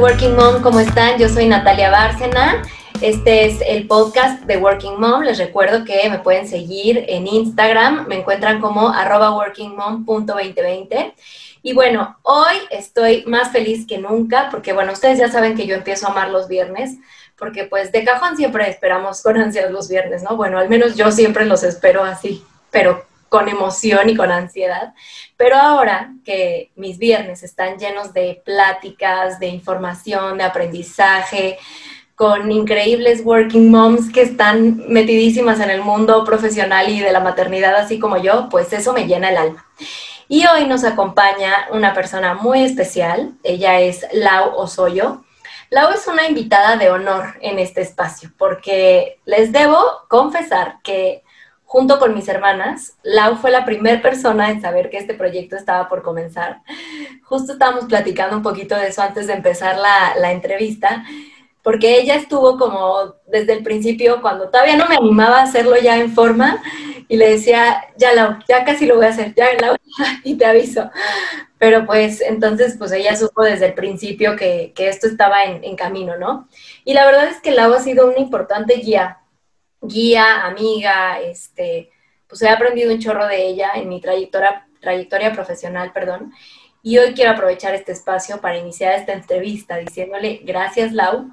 [0.00, 1.18] Working Mom, ¿cómo están?
[1.18, 2.62] Yo soy Natalia Bárcena.
[3.00, 5.22] Este es el podcast de Working Mom.
[5.22, 8.06] Les recuerdo que me pueden seguir en Instagram.
[8.06, 11.14] Me encuentran como arroba workingmom.2020.
[11.62, 15.74] Y bueno, hoy estoy más feliz que nunca porque, bueno, ustedes ya saben que yo
[15.74, 16.98] empiezo a amar los viernes
[17.38, 20.36] porque pues de cajón siempre esperamos con ansias los viernes, ¿no?
[20.36, 24.94] Bueno, al menos yo siempre los espero así, pero con emoción y con ansiedad.
[25.36, 31.58] Pero ahora que mis viernes están llenos de pláticas, de información, de aprendizaje,
[32.14, 37.74] con increíbles working moms que están metidísimas en el mundo profesional y de la maternidad,
[37.74, 39.66] así como yo, pues eso me llena el alma.
[40.28, 43.34] Y hoy nos acompaña una persona muy especial.
[43.44, 45.24] Ella es Lau Osoyo.
[45.68, 51.22] Lau es una invitada de honor en este espacio porque les debo confesar que
[51.66, 55.88] junto con mis hermanas, Lau fue la primera persona en saber que este proyecto estaba
[55.88, 56.62] por comenzar.
[57.24, 61.04] Justo estábamos platicando un poquito de eso antes de empezar la, la entrevista,
[61.62, 65.98] porque ella estuvo como desde el principio, cuando todavía no me animaba a hacerlo ya
[65.98, 66.62] en forma,
[67.08, 69.76] y le decía, ya Lau, ya casi lo voy a hacer, ya Lau,
[70.24, 70.88] y te aviso.
[71.58, 75.74] Pero pues entonces, pues ella supo desde el principio que, que esto estaba en, en
[75.74, 76.48] camino, ¿no?
[76.84, 79.18] Y la verdad es que Lau ha sido una importante guía
[79.80, 81.90] guía, amiga, este,
[82.28, 86.32] pues he aprendido un chorro de ella en mi trayectoria, trayectoria profesional, perdón.
[86.82, 91.30] Y hoy quiero aprovechar este espacio para iniciar esta entrevista diciéndole gracias, Lau,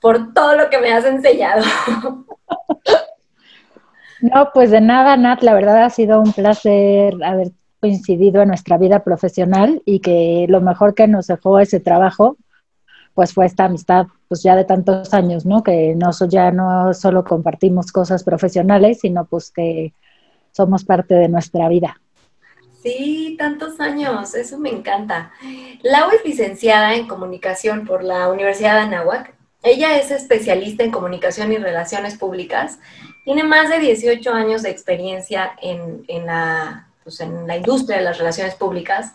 [0.00, 1.62] por todo lo que me has enseñado.
[4.22, 8.76] No, pues de nada, Nat, la verdad ha sido un placer haber coincidido en nuestra
[8.76, 12.36] vida profesional y que lo mejor que nos dejó ese trabajo
[13.20, 15.62] pues fue esta amistad pues ya de tantos años, ¿no?
[15.62, 19.92] Que no, ya no solo compartimos cosas profesionales, sino pues que
[20.52, 22.00] somos parte de nuestra vida.
[22.82, 25.32] Sí, tantos años, eso me encanta.
[25.82, 29.34] Lau es licenciada en comunicación por la Universidad de Anáhuac.
[29.62, 32.78] Ella es especialista en comunicación y relaciones públicas.
[33.26, 38.04] Tiene más de 18 años de experiencia en, en, la, pues en la industria de
[38.04, 39.12] las relaciones públicas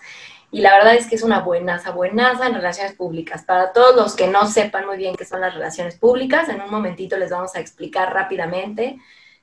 [0.51, 3.44] y la verdad es que es una buenaza, buenaza en relaciones públicas.
[3.44, 6.72] Para todos los que no sepan muy bien qué son las relaciones públicas, en un
[6.72, 9.00] momentito les vamos a explicar rápidamente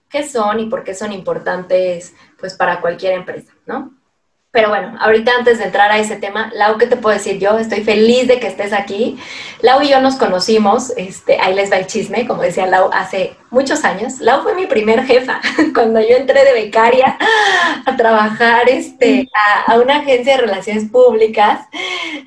[0.08, 3.94] qué son y por qué son importantes pues para cualquier empresa, ¿no?
[4.52, 7.58] Pero bueno, ahorita antes de entrar a ese tema, Lau, ¿qué te puedo decir yo?
[7.58, 9.18] Estoy feliz de que estés aquí.
[9.62, 13.34] Lau y yo nos conocimos, este, ahí les va el chisme, como decía Lau, hace
[13.48, 14.20] muchos años.
[14.20, 15.40] Lau fue mi primer jefa
[15.74, 17.16] cuando yo entré de becaria
[17.86, 19.26] a trabajar este,
[19.66, 21.66] a, una agencia de relaciones públicas.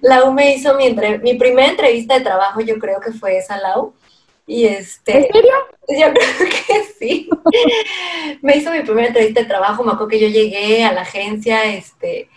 [0.02, 3.94] Lau me hizo mi, mi primera entrevista de trabajo, yo creo que fue esa, Lau.
[4.48, 5.54] Y este, ¿En serio?
[5.88, 7.30] Yo creo que sí.
[8.42, 11.64] me hizo mi primera entrevista de trabajo, me acuerdo que yo llegué a la agencia,
[11.66, 12.30] este,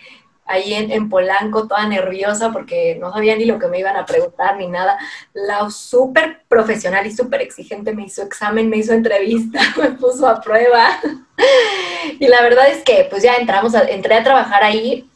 [0.48, 4.56] ahí en, Polanco, toda nerviosa porque no sabía ni lo que me iban a preguntar
[4.56, 4.98] ni nada.
[5.34, 10.40] La súper profesional y súper exigente me hizo examen, me hizo entrevista, me puso a
[10.40, 10.98] prueba.
[12.18, 15.08] y la verdad es que pues ya entramos, entré a trabajar ahí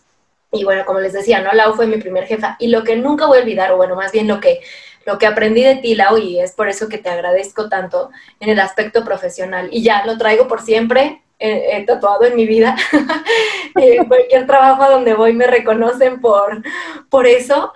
[0.53, 1.51] y bueno, como les decía, ¿no?
[1.53, 4.13] Lau fue mi primer jefa y lo que nunca voy a olvidar, o bueno, más
[4.13, 4.61] bien lo que
[5.07, 8.49] lo que aprendí de ti, Lau, y es por eso que te agradezco tanto en
[8.49, 9.69] el aspecto profesional.
[9.73, 12.77] Y ya lo traigo por siempre, eh, tatuado en mi vida.
[13.75, 16.63] en cualquier trabajo a donde voy me reconocen por,
[17.11, 17.73] por eso.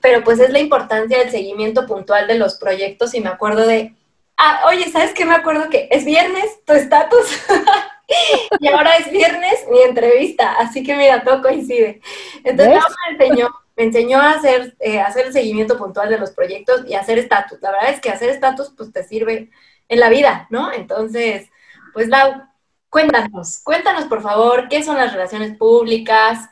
[0.00, 3.94] Pero pues es la importancia del seguimiento puntual de los proyectos y me acuerdo de,
[4.36, 5.24] ah, oye, ¿sabes qué?
[5.24, 7.40] Me acuerdo que es viernes, tu estatus.
[8.60, 12.00] y ahora es viernes mi entrevista, así que mira, todo coincide.
[12.42, 16.84] Entonces, me enseñó me enseñó a hacer, eh, hacer el seguimiento puntual de los proyectos
[16.86, 17.60] y hacer estatus.
[17.60, 19.50] La verdad es que hacer estatus pues te sirve
[19.88, 20.72] en la vida, ¿no?
[20.72, 21.48] Entonces,
[21.92, 22.42] pues Lau,
[22.88, 26.48] cuéntanos, cuéntanos por favor qué son las relaciones públicas,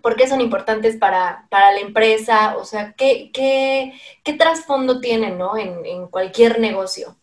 [0.00, 5.56] por qué son importantes para, la empresa, o sea, qué, qué, qué trasfondo tienen, ¿no?
[5.56, 7.16] En, cualquier negocio.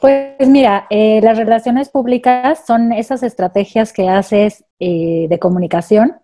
[0.00, 6.21] Pues mira, eh, las relaciones públicas son esas estrategias que haces eh, de comunicación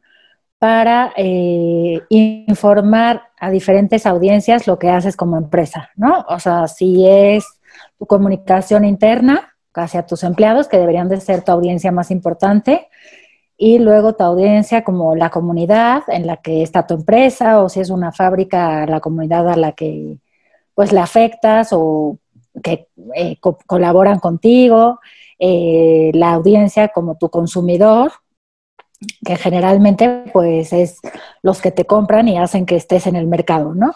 [0.58, 6.24] para eh, informar a diferentes audiencias lo que haces como empresa, ¿no?
[6.28, 7.46] O sea, si es
[7.98, 12.88] tu comunicación interna hacia tus empleados, que deberían de ser tu audiencia más importante,
[13.56, 17.80] y luego tu audiencia como la comunidad en la que está tu empresa, o si
[17.80, 20.18] es una fábrica, la comunidad a la que
[20.74, 22.18] pues le afectas o
[22.62, 25.00] que eh, colaboran contigo,
[25.40, 28.12] eh, la audiencia como tu consumidor,
[29.24, 30.98] que generalmente pues es
[31.42, 33.94] los que te compran y hacen que estés en el mercado, ¿no?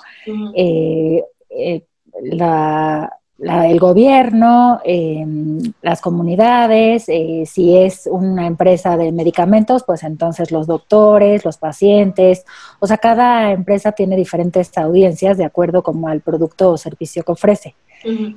[0.54, 1.82] Eh, eh,
[2.22, 10.52] la, el gobierno, em, las comunidades, eh, si es una empresa de medicamentos, pues entonces
[10.52, 12.44] los doctores, los pacientes,
[12.78, 17.32] o sea, cada empresa tiene diferentes audiencias de acuerdo como al producto o servicio que
[17.32, 17.74] ofrece.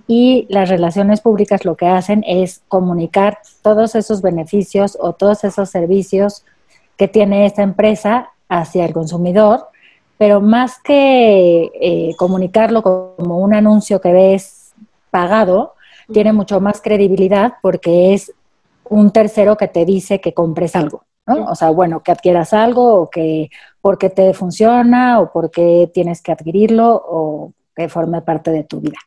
[0.07, 5.71] Y las relaciones públicas lo que hacen es comunicar todos esos beneficios o todos esos
[5.71, 6.45] servicios
[6.97, 9.67] que tiene esta empresa hacia el consumidor,
[10.17, 14.73] pero más que eh, comunicarlo como un anuncio que ves
[15.11, 15.73] pagado,
[16.11, 18.31] tiene mucho más credibilidad porque es
[18.89, 21.03] un tercero que te dice que compres algo.
[21.27, 21.45] ¿no?
[21.45, 23.49] O sea, bueno, que adquieras algo o que
[23.81, 28.99] porque te funciona o porque tienes que adquirirlo o que forme parte de tu vida.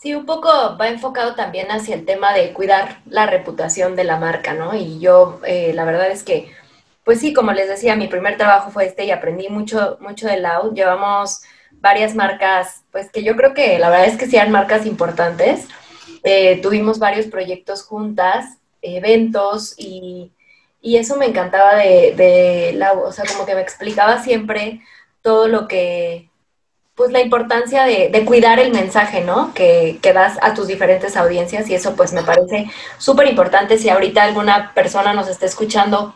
[0.00, 0.48] Sí, un poco
[0.80, 4.76] va enfocado también hacia el tema de cuidar la reputación de la marca, ¿no?
[4.76, 6.52] Y yo, eh, la verdad es que,
[7.04, 10.38] pues sí, como les decía, mi primer trabajo fue este y aprendí mucho, mucho de
[10.38, 10.72] Lau.
[10.72, 11.40] Llevamos
[11.80, 15.66] varias marcas, pues que yo creo que la verdad es que sí eran marcas importantes.
[16.22, 20.32] Eh, tuvimos varios proyectos juntas, eventos y,
[20.80, 24.80] y eso me encantaba de, de Lau, o sea, como que me explicaba siempre
[25.22, 26.27] todo lo que
[26.98, 29.54] pues la importancia de, cuidar el mensaje, ¿no?
[29.54, 33.88] Que, que, das a tus diferentes audiencias y eso pues me parece súper importante si
[33.88, 36.14] ahorita alguna persona nos está escuchando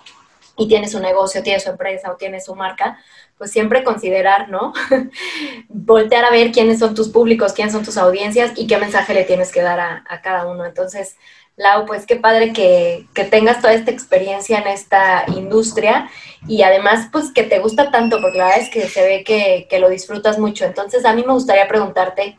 [0.57, 2.99] y tiene su negocio, tiene su empresa o tiene su marca,
[3.39, 4.73] pues siempre considerar, ¿no?
[5.69, 9.25] Voltear a ver quiénes son tus públicos, quiénes son tus audiencias y qué mensaje le
[9.25, 10.67] tienes que dar a, a cada uno.
[10.67, 11.17] Entonces,
[11.57, 16.09] Lau, pues qué padre que, tengas toda esta experiencia en esta industria
[16.49, 19.67] y además pues que te gusta tanto, porque la verdad es que se ve que,
[19.69, 20.65] que lo disfrutas mucho.
[20.65, 22.39] Entonces a mí me gustaría preguntarte,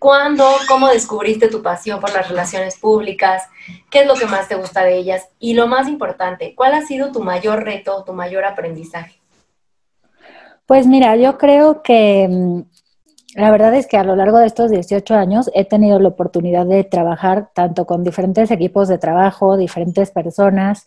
[0.00, 3.44] ¿cuándo, cómo descubriste tu pasión por las relaciones públicas?
[3.88, 5.28] ¿Qué es lo que más te gusta de ellas?
[5.38, 9.20] Y lo más importante, ¿cuál ha sido tu mayor reto, tu mayor aprendizaje?
[10.66, 12.60] Pues mira, yo creo que mm,
[13.34, 16.66] la verdad es que a lo largo de estos 18 años he tenido la oportunidad
[16.66, 20.84] de trabajar tanto con diferentes equipos de trabajo, diferentes personas,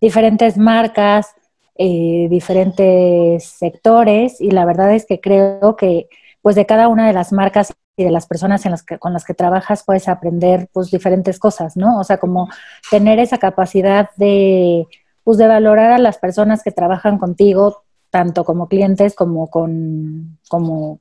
[0.00, 1.34] diferentes marcas,
[1.76, 6.08] eh, diferentes sectores y la verdad es que creo que
[6.42, 9.24] pues de cada una de las marcas y de las personas en las con las
[9.24, 11.98] que trabajas puedes aprender pues diferentes cosas, ¿no?
[11.98, 12.48] O sea, como
[12.90, 14.86] tener esa capacidad de
[15.24, 21.00] pues de valorar a las personas que trabajan contigo, tanto como clientes como con como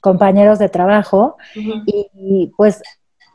[0.00, 2.82] compañeros de trabajo y, pues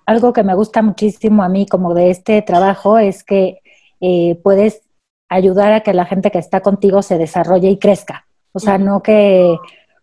[0.06, 3.62] algo que me gusta muchísimo a mí como de este trabajo es que
[4.00, 4.82] eh, puedes
[5.30, 8.26] ayudar a que la gente que está contigo se desarrolle y crezca.
[8.54, 9.58] O sea, no que,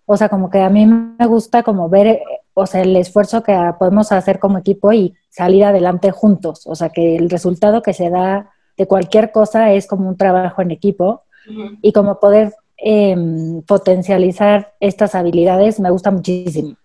[0.05, 2.21] o sea, como que a mí me gusta como ver,
[2.53, 6.67] o sea, el esfuerzo que podemos hacer como equipo y salir adelante juntos.
[6.67, 10.63] O sea, que el resultado que se da de cualquier cosa es como un trabajo
[10.63, 11.23] en equipo
[11.83, 12.55] y como poder
[12.87, 16.77] Em, potencializar estas habilidades me gusta muchísimo.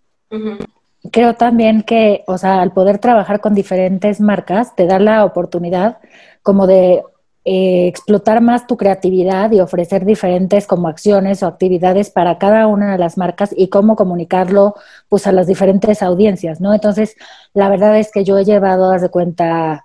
[1.12, 5.98] Creo también que, o sea, al poder trabajar con diferentes marcas, te da la oportunidad
[6.42, 7.04] como de
[7.44, 12.94] eh, explotar más tu creatividad y ofrecer diferentes como acciones o actividades para cada una
[12.94, 14.76] de las marcas y cómo comunicarlo
[15.10, 16.74] pues a las diferentes audiencias, ¿no?
[16.74, 17.18] Entonces,
[17.54, 19.84] la verdad es que yo he llevado, haz de cuenta,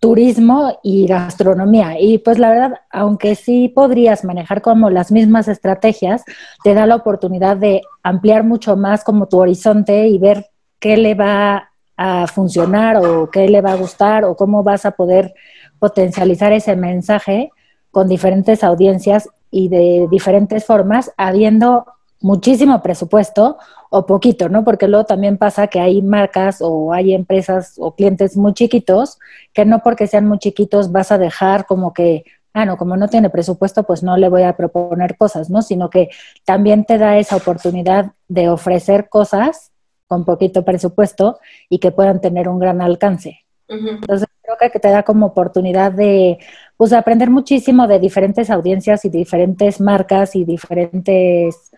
[0.00, 2.00] turismo y gastronomía.
[2.00, 6.24] Y pues la verdad, aunque sí podrías manejar como las mismas estrategias,
[6.64, 10.46] te da la oportunidad de ampliar mucho más como tu horizonte y ver
[10.78, 14.92] qué le va a funcionar o qué le va a gustar o cómo vas a
[14.92, 15.34] poder
[15.78, 17.50] potencializar ese mensaje
[17.90, 21.84] con diferentes audiencias y de diferentes formas, habiendo
[22.22, 23.58] muchísimo presupuesto
[23.90, 24.64] o poquito, ¿no?
[24.64, 29.18] Porque luego también pasa que hay marcas o hay empresas o clientes muy chiquitos
[29.52, 33.08] que no porque sean muy chiquitos vas a dejar como que, ah, no, como no
[33.08, 35.60] tiene presupuesto, pues no le voy a proponer cosas, ¿no?
[35.60, 36.08] Sino que
[36.44, 39.72] también te da esa oportunidad de ofrecer cosas
[40.06, 43.40] con poquito presupuesto y que puedan tener un gran alcance.
[43.68, 46.38] Entonces, creo que te da como oportunidad de,
[46.76, 51.69] pues, aprender muchísimo de diferentes audiencias y diferentes marcas y diferentes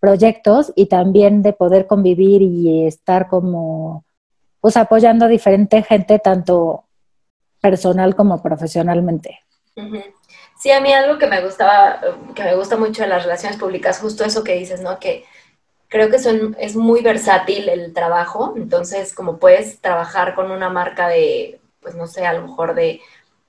[0.00, 4.04] proyectos y también de poder convivir y estar como,
[4.60, 6.84] pues apoyando a diferente gente, tanto
[7.60, 9.40] personal como profesionalmente.
[10.58, 12.00] Sí, a mí algo que me gustaba,
[12.34, 14.98] que me gusta mucho en las relaciones públicas, justo eso que dices, ¿no?
[14.98, 15.24] Que
[15.88, 21.08] creo que son, es muy versátil el trabajo, entonces como puedes trabajar con una marca
[21.08, 23.00] de, pues no sé, a lo mejor de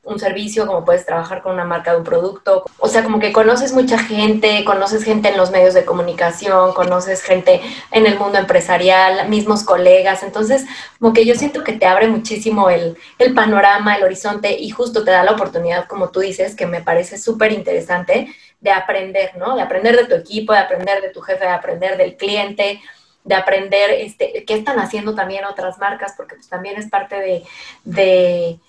[0.03, 2.65] un servicio, como puedes trabajar con una marca de un producto.
[2.79, 7.22] O sea, como que conoces mucha gente, conoces gente en los medios de comunicación, conoces
[7.22, 10.24] gente en el mundo empresarial, mismos colegas.
[10.24, 10.65] Entonces,
[11.00, 15.03] como que yo siento que te abre muchísimo el, el panorama, el horizonte y justo
[15.03, 19.55] te da la oportunidad, como tú dices, que me parece súper interesante de aprender, ¿no?
[19.55, 22.81] De aprender de tu equipo, de aprender de tu jefe, de aprender del cliente.
[23.24, 27.43] de aprender este, qué están haciendo también otras marcas, porque pues también es parte de,
[27.84, 28.60] de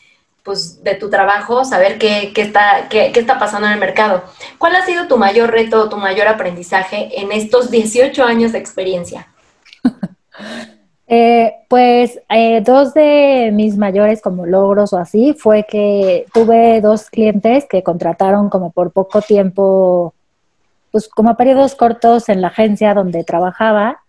[0.42, 4.24] pues, de tu trabajo, saber qué, qué está, qué, qué, está pasando en el mercado.
[4.58, 9.28] ¿Cuál ha sido tu mayor reto, tu mayor aprendizaje en estos 18 años de experiencia?
[11.14, 17.10] Eh, pues eh, dos de mis mayores como logros o así fue que tuve dos
[17.10, 20.14] clientes que contrataron como por poco tiempo,
[20.90, 24.01] pues como periodos cortos en la agencia donde trabajaba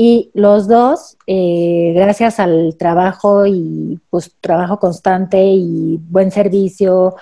[0.00, 7.16] y los dos, eh, gracias al trabajo y pues trabajo constante y buen servicio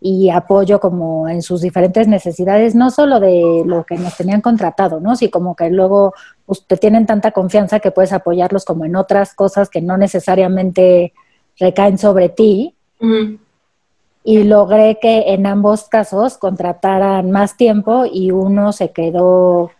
[0.00, 4.98] y apoyo como en sus diferentes necesidades, no solo de lo que nos tenían contratado,
[4.98, 5.14] ¿no?
[5.14, 6.14] Sí, como que luego
[6.46, 11.12] pues, te tienen tanta confianza que puedes apoyarlos como en otras cosas que no necesariamente
[11.60, 12.74] recaen sobre ti.
[14.24, 19.70] Y logré que en ambos casos contrataran más tiempo y uno se quedó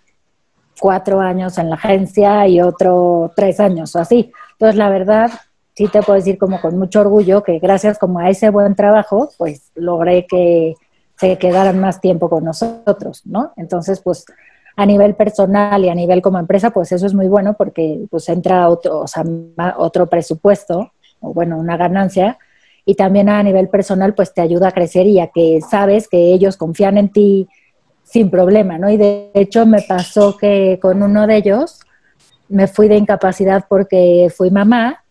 [0.83, 4.33] cuatro años en la agencia y otro tres años o así.
[4.55, 5.31] Entonces, la verdad,
[5.77, 9.29] sí te puedo decir como con mucho orgullo que gracias como a ese buen trabajo,
[9.39, 10.75] pues logré que
[11.17, 13.53] se quedaran más tiempo con nosotros, ¿no?
[13.57, 14.25] Entonces, pues
[14.75, 18.29] a nivel personal y a nivel como empresa, pues eso es muy bueno porque pues
[18.29, 19.23] entra otro, o sea,
[19.77, 22.39] otro presupuesto, o bueno, una ganancia,
[22.85, 26.33] y también a nivel personal, pues te ayuda a crecer y a que sabes que
[26.33, 27.49] ellos confían en ti
[28.03, 28.91] sin problema, ¿no?
[28.91, 31.81] Y de hecho me pasó que con uno de ellos
[32.49, 35.03] me fui de incapacidad porque fui mamá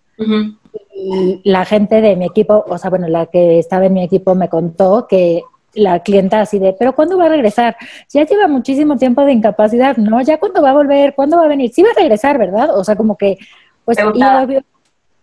[0.93, 4.35] y la gente de mi equipo, o sea, bueno, la que estaba en mi equipo
[4.35, 5.41] me contó que
[5.73, 7.75] la clienta así de, pero ¿cuándo va a regresar?
[8.09, 10.21] Ya lleva muchísimo tiempo de incapacidad, ¿no?
[10.21, 11.15] ¿Ya cuándo va a volver?
[11.15, 11.71] ¿Cuándo va a venir?
[11.73, 12.77] Sí va a regresar, ¿verdad?
[12.77, 13.37] O sea, como que,
[13.85, 13.97] pues,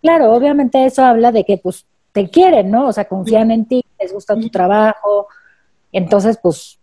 [0.00, 2.88] claro, obviamente eso habla de que, pues, te quieren, ¿no?
[2.88, 5.28] O sea, confían en ti, les gusta tu trabajo,
[5.92, 6.77] entonces, pues,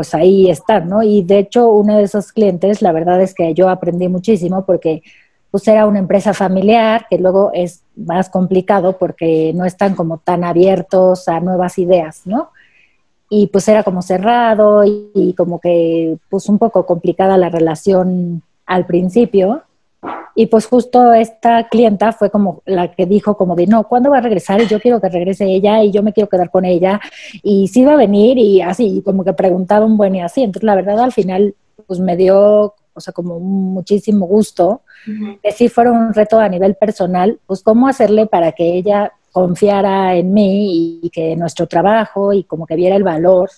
[0.00, 1.02] pues ahí están, ¿no?
[1.02, 5.02] Y de hecho, uno de esos clientes, la verdad es que yo aprendí muchísimo porque
[5.50, 10.42] pues era una empresa familiar, que luego es más complicado porque no están como tan
[10.42, 12.48] abiertos a nuevas ideas, ¿no?
[13.28, 18.86] Y pues era como cerrado y, como que pues un poco complicada la relación al
[18.86, 19.64] principio.
[20.34, 24.18] Y pues justo esta clienta fue como la que dijo como de, no, ¿cuándo va
[24.18, 24.60] a regresar?
[24.62, 27.00] Y yo quiero que regrese ella y yo me quiero quedar con ella.
[27.42, 30.42] Y sí va a venir y así, como que preguntaba un buen y así.
[30.42, 31.54] Entonces la verdad al final
[31.86, 34.82] pues me dio o sea, como muchísimo gusto,
[35.42, 40.16] que sí fuera un reto a nivel personal, pues cómo hacerle para que ella confiara
[40.16, 43.50] en mí y, que nuestro trabajo y como que viera el valor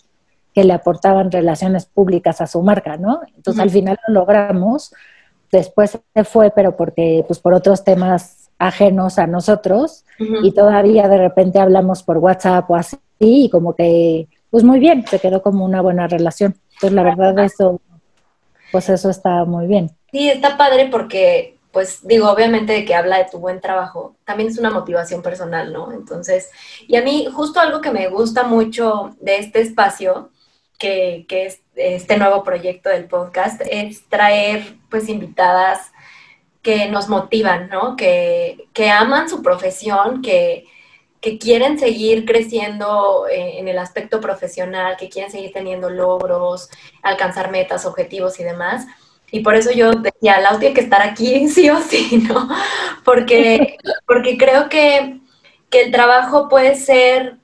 [0.55, 3.23] que le aportaban relaciones públicas a su marca, ¿no?
[3.35, 4.93] Entonces al final lo logramos,
[5.53, 11.19] después se fue, pero porque pues por otros temas ajenos a nosotros y todavía de
[11.19, 15.65] repente hablamos por WhatsApp o así y como que pues muy bien, se quedó como
[15.65, 16.57] una buena relación.
[16.75, 17.81] Entonces la verdad eso
[18.73, 19.91] pues eso está muy bien.
[20.11, 24.59] Sí, está padre porque, pues digo, obviamente que habla de tu buen trabajo, también es
[24.59, 25.93] una motivación personal, ¿no?
[25.93, 26.51] Entonces,
[26.89, 30.31] y a mí justo algo que me gusta mucho de este espacio,
[30.83, 35.93] que, que es este nuevo proyecto del podcast, es traer pues invitadas
[36.61, 37.95] que nos motivan, ¿no?
[37.95, 40.65] Que, que aman su profesión, que,
[41.21, 46.69] que quieren seguir creciendo eh, en el aspecto profesional, que quieren seguir teniendo logros,
[47.01, 48.85] alcanzar metas, objetivos y demás.
[49.31, 52.49] Y por eso yo decía, Lau tiene que estar aquí sí o sí, ¿no?
[53.05, 55.21] Porque, porque creo que,
[55.71, 57.37] que el trabajo puede ser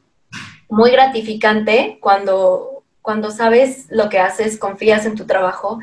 [0.69, 2.78] muy gratificante cuando,
[3.09, 5.79] cuando sabes lo que haces, confías en tu trabajo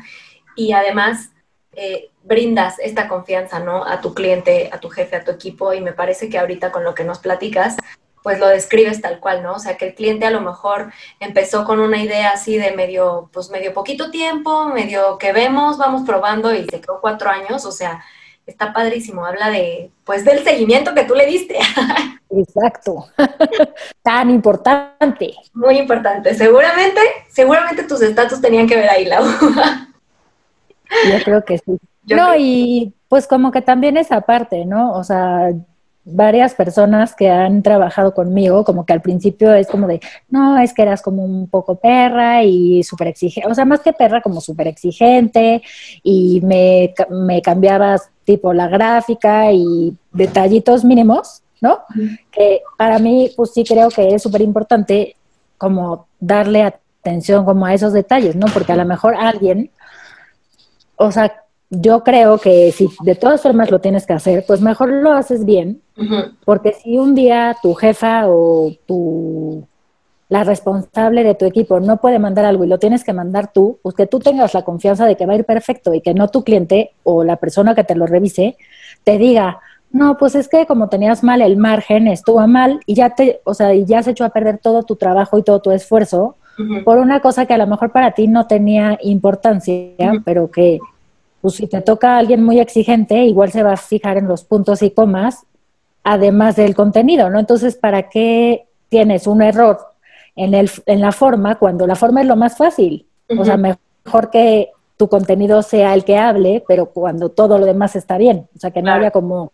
[0.54, 1.30] y además
[1.72, 3.84] eh, brindas esta confianza, ¿no?
[3.84, 6.84] A tu cliente, a tu jefe, a tu equipo y me parece que ahorita con
[6.84, 7.74] lo que nos platicas,
[8.22, 9.54] pues lo describes tal cual, ¿no?
[9.54, 13.28] O sea, que el cliente a lo mejor empezó con una idea así de medio,
[13.32, 17.72] pues medio poquito tiempo, medio que vemos, vamos probando y se quedó cuatro años, o
[17.72, 18.04] sea,
[18.46, 21.58] está padrísimo, habla de, pues del seguimiento que tú le diste.
[22.30, 23.06] Exacto,
[24.02, 25.34] tan importante.
[25.54, 29.24] Muy importante, seguramente, seguramente tus estatus tenían que ver ahí, Lau.
[31.10, 31.78] Yo creo que sí.
[32.06, 34.92] no, y pues como que también esa parte, ¿no?
[34.92, 35.50] O sea,
[36.06, 40.72] varias personas que han trabajado conmigo, como que al principio es como de, no, es
[40.72, 44.40] que eras como un poco perra y súper exigente, o sea, más que perra, como
[44.40, 45.62] súper exigente
[46.02, 51.80] y me, me cambiabas tipo la gráfica y detallitos mínimos, ¿no?
[52.30, 55.16] Que para mí, pues sí creo que es súper importante
[55.58, 58.46] como darle atención como a esos detalles, ¿no?
[58.52, 59.70] Porque a lo mejor alguien
[60.96, 64.90] o sea, yo creo que si de todas formas lo tienes que hacer, pues mejor
[64.90, 65.82] lo haces bien,
[66.44, 69.66] porque si un día tu jefa o tu
[70.28, 73.78] la responsable de tu equipo no puede mandar algo y lo tienes que mandar tú,
[73.82, 76.28] pues que tú tengas la confianza de que va a ir perfecto y que no
[76.28, 78.56] tu cliente o la persona que te lo revise
[79.04, 83.10] te diga, no, pues es que como tenías mal el margen, estuvo mal y ya
[83.10, 85.70] te, o sea, y ya has hecho a perder todo tu trabajo y todo tu
[85.70, 86.36] esfuerzo
[86.84, 90.78] por una cosa que a lo mejor para ti no tenía importancia, pero que
[91.40, 94.42] pues si te toca a alguien muy exigente, igual se va a fijar en los
[94.44, 95.44] puntos y comas,
[96.02, 97.38] además del contenido, ¿no?
[97.38, 99.78] Entonces, ¿para qué tienes un error
[100.34, 103.06] en, el, en la forma cuando la forma es lo más fácil?
[103.38, 107.96] O sea, mejor que tu contenido sea el que hable, pero cuando todo lo demás
[107.96, 109.52] está bien, o sea, que no haya como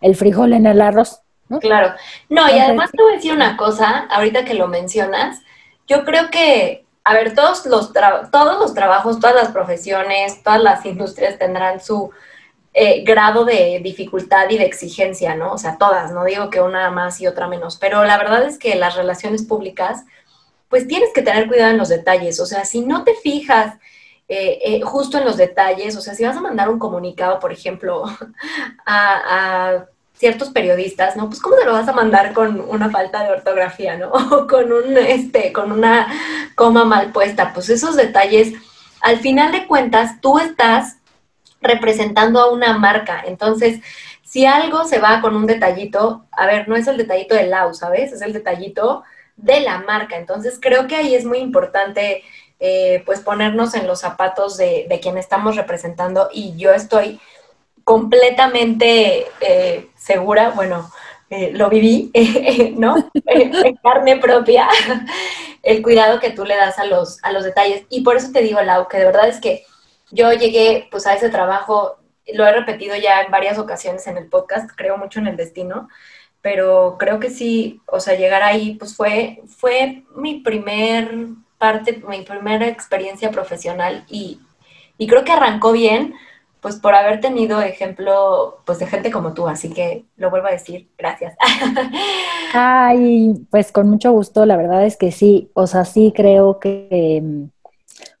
[0.00, 1.20] el frijol en el arroz.
[1.48, 1.58] ¿no?
[1.58, 1.94] Claro.
[2.28, 5.40] No, y además te voy a decir una cosa, ahorita que lo mencionas,
[5.86, 10.86] yo creo que, a ver, todos los, todos los trabajos, todas las profesiones, todas las
[10.86, 12.10] industrias tendrán su
[12.72, 15.52] eh, grado de dificultad y de exigencia, ¿no?
[15.52, 18.58] O sea, todas, no digo que una más y otra menos, pero la verdad es
[18.58, 20.04] que las relaciones públicas,
[20.68, 23.74] pues tienes que tener cuidado en los detalles, o sea, si no te fijas
[24.32, 27.52] eh, eh, justo en los detalles, o sea, si vas a mandar un comunicado, por
[27.52, 28.04] ejemplo,
[28.86, 31.26] a, ciertos periodistas, ¿no?
[31.28, 34.12] Pues cómo te lo vas a mandar con una falta de ortografía, ¿no?
[34.30, 36.06] O con un, este, con una
[36.54, 37.52] coma mal puesta.
[37.52, 38.52] Pues esos detalles,
[39.00, 40.98] al final de cuentas, tú estás
[41.60, 43.24] representando a una marca.
[43.26, 43.80] Entonces,
[44.22, 47.74] si algo se va con un detallito, a ver, no es el detallito del lau,
[47.74, 48.12] ¿sabes?
[48.12, 49.02] Es el detallito
[49.36, 50.16] de la marca.
[50.16, 52.22] Entonces, creo que ahí es muy importante
[52.62, 57.18] eh, pues ponernos en los zapatos de, quien estamos representando y yo estoy
[57.84, 60.90] completamente eh, segura, bueno,
[61.30, 62.12] eh, lo viví,
[62.76, 63.10] ¿no?
[63.14, 64.68] en carne propia,
[65.62, 67.84] el cuidado que tú le das a los, a los detalles.
[67.88, 69.64] Y por eso te digo, Lau, que de verdad es que
[70.10, 71.96] yo llegué pues a ese trabajo,
[72.34, 75.88] lo he repetido ya en varias ocasiones en el podcast, creo mucho en el destino,
[76.42, 81.10] pero creo que sí, o sea, llegar ahí pues fue, fue mi primer
[81.60, 84.40] parte, mi primera experiencia profesional y,
[84.98, 86.14] creo que arrancó bien,
[86.60, 90.52] pues por haber tenido ejemplo pues de gente como tú, así que lo vuelvo a
[90.52, 91.36] decir, gracias.
[92.54, 97.22] Ay, pues con mucho gusto, la verdad es que sí, o sea, sí creo que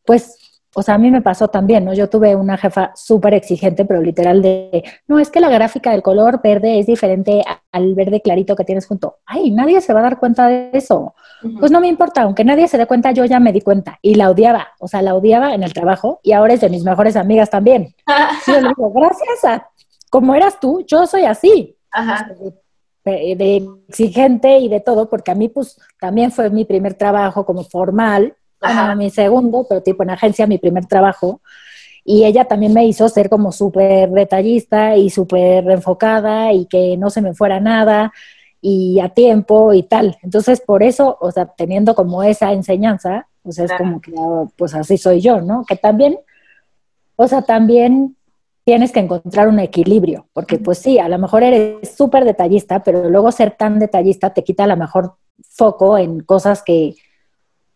[0.04, 0.39] pues
[0.74, 1.92] o sea, a mí me pasó también, ¿no?
[1.94, 6.02] Yo tuve una jefa súper exigente, pero literal de, no, es que la gráfica del
[6.02, 9.18] color verde es diferente al verde clarito que tienes junto.
[9.26, 11.14] Ay, nadie se va a dar cuenta de eso.
[11.58, 13.98] Pues no me importa, aunque nadie se dé cuenta, yo ya me di cuenta.
[14.00, 16.84] Y la odiaba, o sea, la odiaba en el trabajo y ahora es de mis
[16.84, 17.94] mejores amigas también.
[18.46, 19.68] yo le digo, gracias a
[20.08, 21.76] como eras tú, yo soy así.
[21.90, 22.30] Ajá.
[23.04, 27.44] De, de exigente y de todo, porque a mí pues también fue mi primer trabajo
[27.44, 28.94] como formal Ajá.
[28.94, 31.40] mi segundo, pero tipo en agencia, mi primer trabajo.
[32.04, 37.10] Y ella también me hizo ser como súper detallista y súper enfocada y que no
[37.10, 38.12] se me fuera nada
[38.60, 40.18] y a tiempo y tal.
[40.22, 44.74] Entonces, por eso, o sea, teniendo como esa enseñanza, pues es como que, ah, pues
[44.74, 45.64] así soy yo, ¿no?
[45.66, 46.18] Que también,
[47.16, 48.16] o sea, también
[48.64, 53.08] tienes que encontrar un equilibrio, porque pues sí, a lo mejor eres súper detallista, pero
[53.08, 55.14] luego ser tan detallista te quita a lo mejor
[55.48, 56.94] foco en cosas que,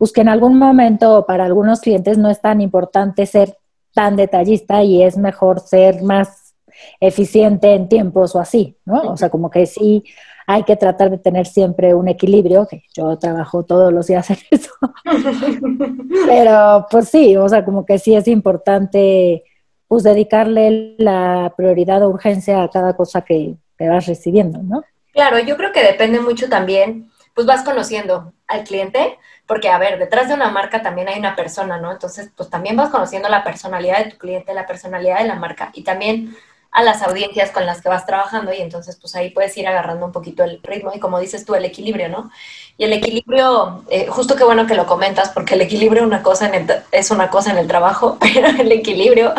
[0.05, 3.57] pues que en algún momento para algunos clientes no es tan importante ser
[3.95, 6.55] tan detallista y es mejor ser más
[7.01, 9.01] eficiente en tiempos o así, ¿no?
[9.01, 10.05] O sea, como que sí
[10.47, 14.37] hay que tratar de tener siempre un equilibrio, que yo trabajo todos los días en
[14.51, 14.73] eso.
[16.27, 19.43] Pero pues sí, o sea, como que sí es importante
[19.88, 24.85] pues dedicarle la prioridad o urgencia a cada cosa que, que vas recibiendo, ¿no?
[25.14, 29.99] Claro, yo creo que depende mucho también, pues vas conociendo al cliente, porque, a ver,
[29.99, 31.92] detrás de una marca también hay una persona, ¿no?
[31.92, 35.70] Entonces, pues también vas conociendo la personalidad de tu cliente, la personalidad de la marca
[35.75, 36.37] y también
[36.75, 40.07] a las audiencias con las que vas trabajando y entonces pues ahí puedes ir agarrando
[40.07, 42.33] un poquito el ritmo y como dices tú, el equilibrio, ¿no?
[42.77, 46.51] Y el equilibrio, eh, justo qué bueno que lo comentas, porque el equilibrio una cosa
[46.53, 49.33] en es una cosa en el trabajo, pero el equilibrio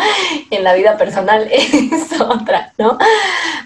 [0.50, 2.98] en la vida personal es otra, ¿no?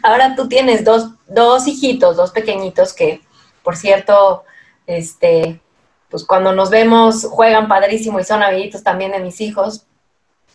[0.01, 3.21] Ahora tú tienes dos, dos hijitos, dos pequeñitos que,
[3.69, 4.45] por cierto,
[4.87, 5.61] este,
[6.09, 9.85] pues cuando nos vemos juegan padrísimo y son amiguitos también de mis hijos.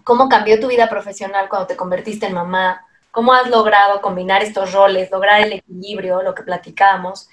[0.03, 2.85] ¿Cómo cambió tu vida profesional cuando te convertiste en mamá?
[3.13, 7.29] ¿Cómo has logrado combinar estos roles, lograr el equilibrio, lo que platicábamos?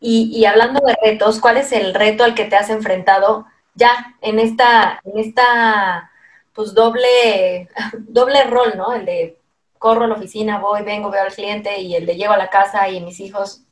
[0.00, 4.40] Y, hablando de retos, ¿cuál es el reto al que te has enfrentado ya en
[4.40, 6.10] esta, en esta
[6.54, 8.94] pues doble, doble rol, ¿no?
[8.94, 9.38] El de
[9.78, 12.50] corro a la oficina, voy, vengo, veo al cliente y el de llevo a la
[12.50, 13.62] casa y mis hijos.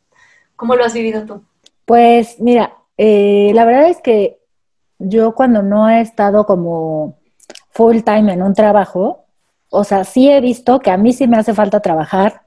[0.59, 1.41] ¿Cómo lo has vivido tú?
[1.85, 4.41] Pues mira, eh, la verdad es que
[4.99, 7.17] yo cuando no he estado como
[7.71, 9.25] full time en un trabajo,
[9.71, 12.43] o sea, sí he visto que a mí sí me hace falta trabajar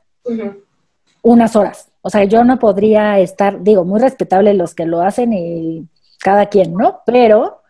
[1.21, 1.89] unas horas.
[2.01, 5.87] O sea, yo no podría estar, digo, muy respetable los que lo hacen y
[6.19, 7.03] cada quien, ¿no?
[7.05, 7.61] Pero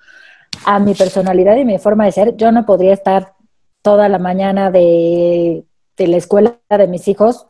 [0.65, 3.35] a mi personalidad y mi forma de ser, yo no podría estar
[3.83, 5.65] toda la mañana de,
[5.97, 7.45] de la escuela de mis hijos,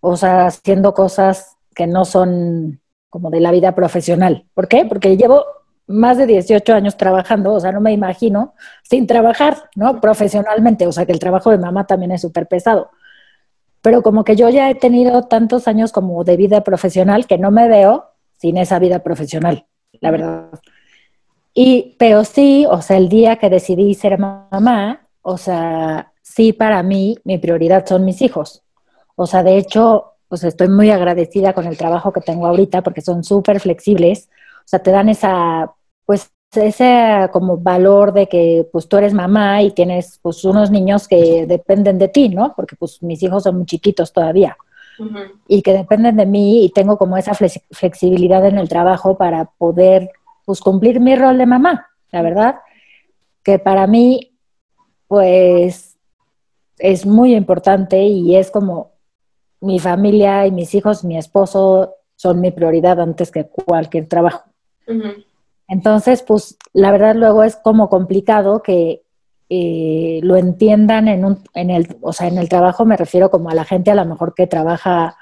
[0.00, 4.44] o sea, haciendo cosas que no son como de la vida profesional.
[4.52, 4.84] ¿Por qué?
[4.84, 5.46] Porque llevo
[5.86, 9.98] más de 18 años trabajando, o sea, no me imagino sin trabajar, ¿no?
[9.98, 12.90] Profesionalmente, o sea, que el trabajo de mamá también es súper pesado.
[13.80, 17.50] Pero como que yo ya he tenido tantos años como de vida profesional que no
[17.50, 19.64] me veo sin esa vida profesional,
[20.02, 20.50] la verdad.
[21.54, 26.82] Y, pero sí, o sea, el día que decidí ser mamá, o sea, sí para
[26.82, 28.64] mí mi prioridad son mis hijos.
[29.16, 33.00] O sea, de hecho, pues estoy muy agradecida con el trabajo que tengo ahorita porque
[33.00, 34.30] son súper flexibles.
[34.60, 35.72] O sea, te dan esa,
[36.06, 41.08] pues ese como valor de que pues tú eres mamá y tienes pues unos niños
[41.08, 42.54] que dependen de ti, ¿no?
[42.54, 44.56] Porque pues mis hijos son muy chiquitos todavía
[45.48, 50.10] y que dependen de mí y tengo como esa flexibilidad en el trabajo para poder
[50.44, 52.56] pues cumplir mi rol de mamá, la verdad,
[53.42, 54.32] que para mí
[55.08, 55.96] pues
[56.78, 58.92] es muy importante y es como
[59.60, 64.44] mi familia y mis hijos, mi esposo son mi prioridad antes que cualquier trabajo.
[65.68, 69.02] Entonces, pues la verdad luego es como complicado que
[69.48, 73.50] eh, lo entiendan en, un, en el, o sea, en el trabajo me refiero como
[73.50, 75.16] a la gente a lo mejor que trabaja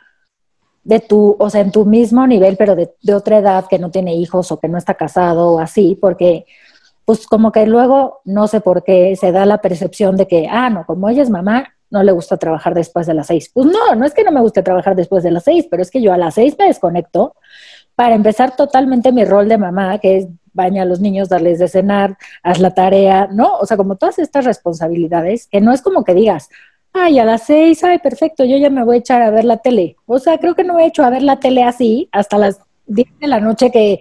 [0.84, 3.90] de tu, o sea, en tu mismo nivel, pero de, de otra edad, que no
[3.90, 6.46] tiene hijos o que no está casado o así, porque
[7.04, 10.68] pues como que luego, no sé por qué, se da la percepción de que, ah,
[10.68, 13.50] no, como ella es mamá, no le gusta trabajar después de las seis.
[13.52, 15.90] Pues no, no es que no me guste trabajar después de las seis, pero es
[15.90, 17.34] que yo a las seis me desconecto
[17.94, 21.68] para empezar totalmente mi rol de mamá, que es baña a los niños, darles de
[21.68, 23.56] cenar, haz la tarea, ¿no?
[23.58, 26.48] O sea, como todas estas responsabilidades, que no es como que digas,
[26.92, 29.58] ay, a las seis, ay, perfecto, yo ya me voy a echar a ver la
[29.58, 29.96] tele.
[30.06, 33.08] O sea, creo que no he hecho a ver la tele así hasta las diez
[33.20, 34.00] de la noche que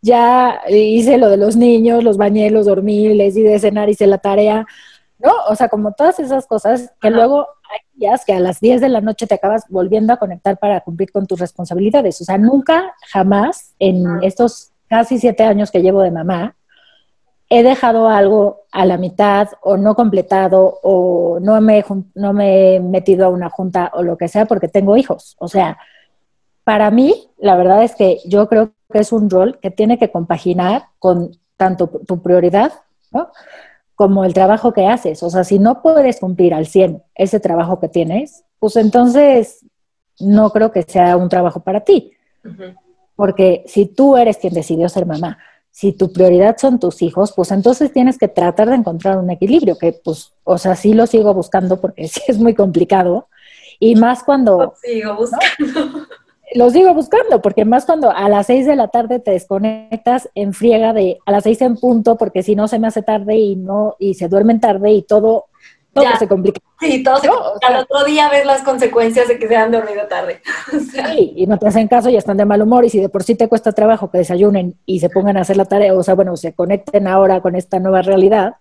[0.00, 4.06] ya hice lo de los niños, los bañé, los dormí, les di de cenar, hice
[4.06, 4.66] la tarea.
[5.18, 5.32] ¿No?
[5.48, 8.88] O sea, como todas esas cosas que luego hay días que a las 10 de
[8.88, 12.20] la noche te acabas volviendo a conectar para cumplir con tus responsabilidades.
[12.20, 16.56] O sea, nunca, jamás, en estos casi siete años que llevo de mamá,
[17.50, 22.80] he dejado algo a la mitad o no completado o no me, no me he
[22.80, 25.36] metido a una junta o lo que sea porque tengo hijos.
[25.38, 25.78] O sea,
[26.64, 30.10] para mí, la verdad es que yo creo que es un rol que tiene que
[30.10, 32.72] compaginar con tanto tu prioridad,
[33.10, 33.30] ¿no?
[33.98, 35.24] Como el trabajo que haces.
[35.24, 39.66] O sea, si no puedes cumplir al 100 ese trabajo que tienes, pues entonces
[40.20, 42.12] no creo que sea un trabajo para ti.
[43.16, 45.38] Porque si tú eres quien decidió ser mamá,
[45.72, 49.76] si tu prioridad son tus hijos, pues entonces tienes que tratar de encontrar un equilibrio,
[49.76, 53.26] que pues, o sea, sí lo sigo buscando porque sí es muy complicado.
[53.80, 54.58] Y más cuando...
[54.58, 56.06] Lo sigo buscando
[56.54, 60.52] los sigo buscando, porque más cuando a las seis de la tarde te desconectas en
[60.52, 63.56] friega de a las seis en punto, porque si no se me hace tarde y
[63.56, 65.46] no, y se duermen tarde y todo,
[65.92, 66.60] todo se complica.
[66.80, 67.66] Sí, todo se complica.
[67.66, 70.40] Al otro día ves las consecuencias de que se han dormido tarde.
[70.92, 73.22] Sí, y no te hacen caso y están de mal humor, y si de por
[73.22, 76.14] sí te cuesta trabajo que desayunen y se pongan a hacer la tarea, o sea,
[76.14, 78.56] bueno, se conecten ahora con esta nueva realidad,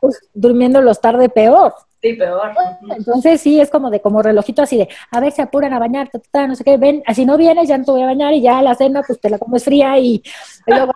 [0.00, 1.74] pues durmiéndolos tarde peor.
[2.02, 2.50] Sí, peor.
[2.96, 6.10] Entonces sí, es como de como relojito así de, a ver, se apuran a bañar,
[6.48, 8.60] no sé qué, ven, así no vienes, ya no te voy a bañar y ya
[8.60, 10.20] la cena pues te la comes fría y,
[10.66, 10.92] luego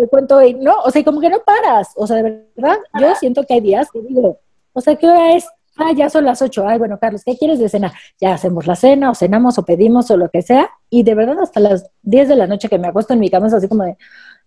[0.00, 3.14] el cuento y no, o sea, como que no paras, o sea, de verdad, yo
[3.16, 4.38] siento que hay días que digo,
[4.72, 5.46] o sea, ¿qué hora es?
[5.76, 6.66] Ah, ya son las ocho.
[6.66, 7.92] Ay, bueno, Carlos, ¿qué quieres de cena?
[8.20, 10.68] Ya hacemos la cena, o cenamos, o pedimos, o lo que sea.
[10.90, 13.46] Y de verdad, hasta las diez de la noche que me acuesto en mi cama,
[13.46, 13.96] es así como de,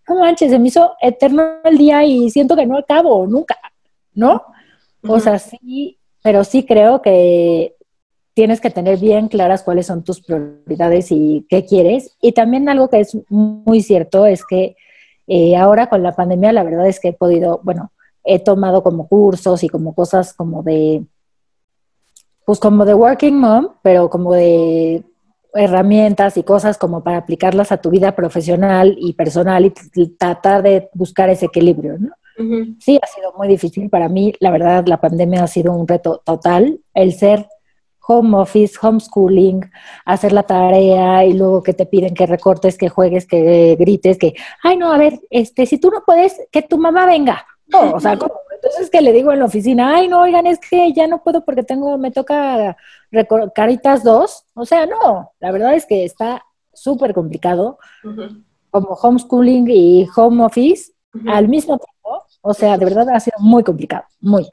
[0.10, 3.58] no manches, se me hizo eterno el día y siento que no acabo nunca,
[4.14, 4.44] ¿no?
[5.08, 7.76] O sea, sí, pero sí creo que
[8.34, 12.16] tienes que tener bien claras cuáles son tus prioridades y qué quieres.
[12.22, 14.76] Y también algo que es muy cierto es que
[15.28, 17.92] eh, ahora con la pandemia la verdad es que he podido, bueno,
[18.24, 21.04] he tomado como cursos y como cosas como de,
[22.46, 25.04] pues como de working mom, pero como de
[25.54, 30.90] herramientas y cosas como para aplicarlas a tu vida profesional y personal y tratar de
[30.94, 32.12] buscar ese equilibrio, ¿no?
[32.80, 34.34] Sí, ha sido muy difícil para mí.
[34.40, 36.80] La verdad, la pandemia ha sido un reto total.
[36.94, 37.48] El ser
[38.08, 39.70] home office, homeschooling,
[40.06, 44.34] hacer la tarea y luego que te piden que recortes, que juegues, que grites, que,
[44.64, 47.46] ay, no, a ver, este, si tú no puedes, que tu mamá venga.
[47.74, 51.08] o sea, entonces que le digo en la oficina, ay, no, oigan, es que ya
[51.08, 52.76] no puedo porque tengo, me toca
[53.56, 54.46] caritas dos.
[54.54, 57.80] O sea, no, la verdad es que está súper complicado.
[58.70, 60.92] Como homeschooling y home office,
[61.28, 62.01] al mismo tiempo,
[62.42, 64.52] o sea, de verdad ha sido muy complicado, muy.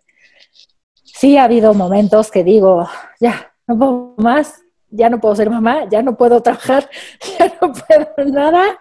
[1.05, 5.89] Sí ha habido momentos que digo, ya, no puedo más, ya no puedo ser mamá,
[5.91, 6.89] ya no puedo trabajar,
[7.39, 8.79] ya no puedo nada,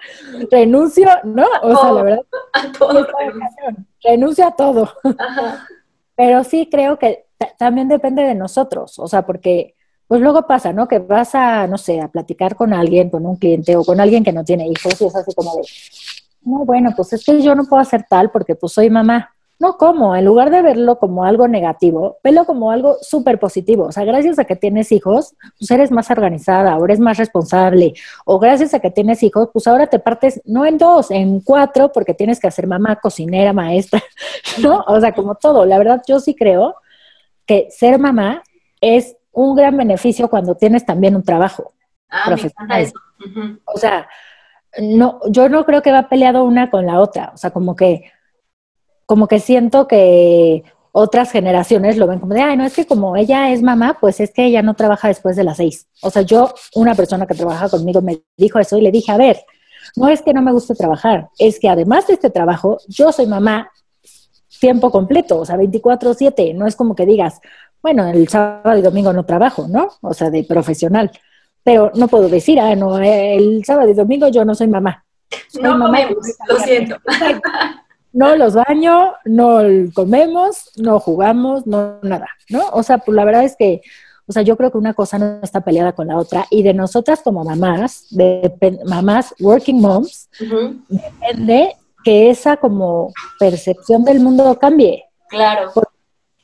[0.52, 1.46] renuncio, ¿no?
[1.62, 2.26] O sea, la verdad.
[2.54, 3.08] A todo
[4.04, 4.48] renuncio.
[4.48, 4.93] a todo.
[6.15, 7.26] Pero sí creo que
[7.58, 9.76] también depende de nosotros, o sea, porque
[10.08, 10.88] pues luego pasa, ¿no?
[10.88, 14.24] Que vas a, no sé, a platicar con alguien, con un cliente o con alguien
[14.24, 15.63] que no tiene hijos y es así como de,
[16.47, 19.33] no, bueno, pues es que yo no puedo hacer tal porque pues soy mamá.
[19.60, 20.15] No, ¿cómo?
[20.15, 23.86] En lugar de verlo como algo negativo, velo como algo súper positivo.
[23.86, 27.95] O sea, gracias a que tienes hijos, pues eres más organizada, ahora eres más responsable.
[28.23, 31.91] O gracias a que tienes hijos, pues ahora te partes no en dos, en cuatro,
[31.91, 34.01] porque tienes que hacer mamá, cocinera, maestra,
[34.62, 34.83] ¿no?
[34.88, 35.65] O sea, como todo.
[35.65, 36.75] La verdad, yo sí creo
[37.47, 38.43] que ser mamá
[38.79, 41.73] es un gran beneficio cuando tienes también un trabajo
[42.10, 42.93] ah, profesional.
[43.65, 44.07] O sea,
[44.80, 47.32] no, yo no creo que va peleado una con la otra.
[47.34, 48.12] O sea, como que
[49.08, 53.15] como que siento que otras generaciones lo ven como de, ay, no, es que como
[53.15, 55.88] ella es mamá, pues es que ella no trabaja después de las seis.
[56.01, 59.17] O sea, yo, una persona que trabaja conmigo me dijo eso y le dije, a
[59.17, 59.39] ver,
[59.95, 63.27] no es que no me guste trabajar, es que además de este trabajo, yo soy
[63.27, 63.71] mamá
[64.60, 67.39] tiempo completo, o sea, 24/7, no es como que digas,
[67.82, 69.89] bueno, el sábado y domingo no trabajo, ¿no?
[70.01, 71.12] O sea, de profesional.
[71.67, 75.03] Pero no puedo decir, ah, no, el sábado y domingo yo no soy mamá.
[75.62, 75.99] no mamá
[76.47, 76.95] lo siento.
[78.13, 82.69] no los baño, no comemos, no jugamos, no nada, ¿no?
[82.71, 83.82] O sea, pues la verdad es que,
[84.27, 86.73] o sea, yo creo que una cosa no está peleada con la otra y de
[86.73, 90.30] nosotras como mamás, de mamás working moms,
[90.88, 95.03] depende que esa como percepción del mundo cambie.
[95.27, 95.73] Claro.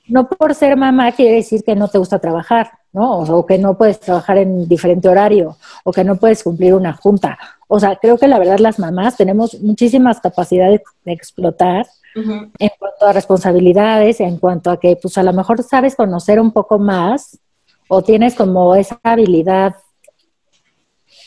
[0.09, 3.19] no por ser mamá quiere decir que no te gusta trabajar, ¿no?
[3.19, 7.38] O, que no puedes trabajar en diferente horario, o que no puedes cumplir una junta.
[7.67, 13.08] O sea, creo que la verdad las mamás tenemos muchísimas capacidades de explotar en cuanto
[13.08, 17.39] a responsabilidades, en cuanto a que pues a lo mejor sabes conocer un poco más
[17.88, 19.73] o tienes como esa habilidad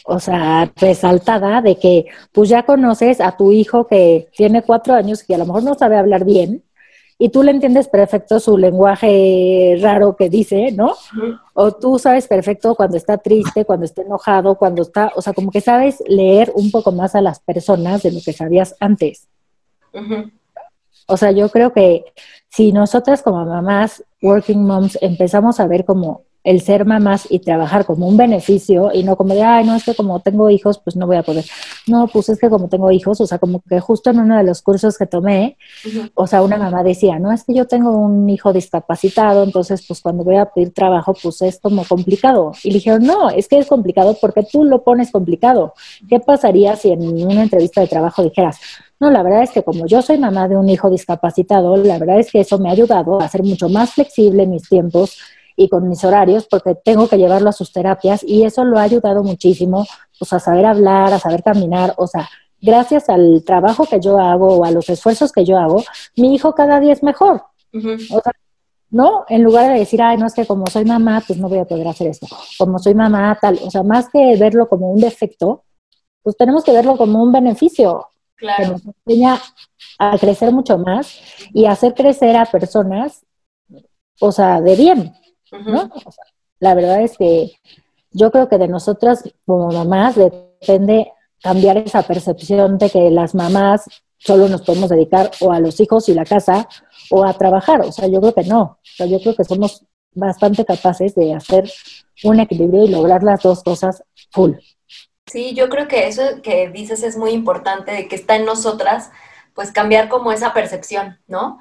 [0.07, 5.25] o sea, resaltada de que pues ya conoces a tu hijo que tiene cuatro años
[5.29, 6.63] y a lo mejor no sabe hablar bien,
[7.19, 10.95] y tú le entiendes perfecto su lenguaje raro que dice, ¿no?
[11.55, 15.51] O tú sabes perfecto cuando está triste, cuando está enojado, cuando está, o sea, como
[15.51, 19.29] que sabes leer un poco más a las personas de lo que sabías antes.
[21.09, 22.05] O sea, yo creo que
[22.51, 27.85] si nosotras como mamás, working moms, empezamos a ver como el ser mamás y trabajar
[27.85, 30.95] como un beneficio y no como de, ay, no, es que como tengo hijos, pues
[30.95, 31.45] no voy a poder.
[31.89, 34.45] No, pues es que como tengo hijos, o sea, como que justo en uno de
[34.45, 35.59] los cursos que tomé,
[36.15, 40.01] o sea, una mamá decía, no, es que yo tengo un hijo discapacitado, entonces pues
[40.01, 42.53] cuando voy a pedir trabajo, pues es como complicado.
[42.63, 45.75] Y le dijeron, no, es que es complicado porque tú lo pones complicado.
[46.09, 48.61] ¿Qué pasaría si en una entrevista de trabajo dijeras,
[49.01, 52.21] no, la verdad es que como yo soy mamá de un hijo discapacitado, la verdad
[52.21, 55.19] es que eso me ha ayudado a hacer mucho más flexible mis tiempos
[55.57, 58.83] y con mis horarios porque tengo que llevarlo a sus terapias y eso lo ha
[58.83, 59.87] ayudado muchísimo
[60.19, 62.29] pues a saber hablar, a saber caminar, o sea,
[62.61, 65.83] gracias al trabajo que yo hago o a los esfuerzos que yo hago,
[66.17, 67.43] mi hijo cada día es mejor.
[67.73, 68.33] O sea,
[68.91, 69.25] ¿no?
[69.29, 71.65] En lugar de decir, ay, no es que como soy mamá, pues no voy a
[71.65, 72.27] poder hacer esto.
[72.59, 73.59] Como soy mamá, tal.
[73.63, 75.65] O sea, más que verlo como un defecto,
[76.23, 78.09] pues tenemos que verlo como un beneficio.
[78.37, 78.63] Claro.
[78.63, 79.41] Que nos enseña
[79.99, 81.19] a crecer mucho más
[81.53, 83.25] y hacer crecer a personas,
[84.21, 85.15] o sea, de bien.
[85.53, 85.91] ¿No?
[86.61, 87.53] la verdad es que
[88.11, 93.85] yo creo que de nosotras como mamás depende cambiar esa percepción de que las mamás
[94.19, 96.69] solo nos podemos dedicar o a los hijos y la casa
[97.11, 97.83] o a trabajar.
[97.83, 98.63] O sea, yo creo que no.
[98.63, 101.71] O sea, yo creo que somos bastante capaces de hacer
[102.25, 104.53] un equilibrio y lograr las dos cosas full.
[105.27, 109.11] Sí, yo creo que eso que dices es muy importante, de que está en nosotras,
[109.55, 111.59] pues cambiar como esa percepción, ¿no?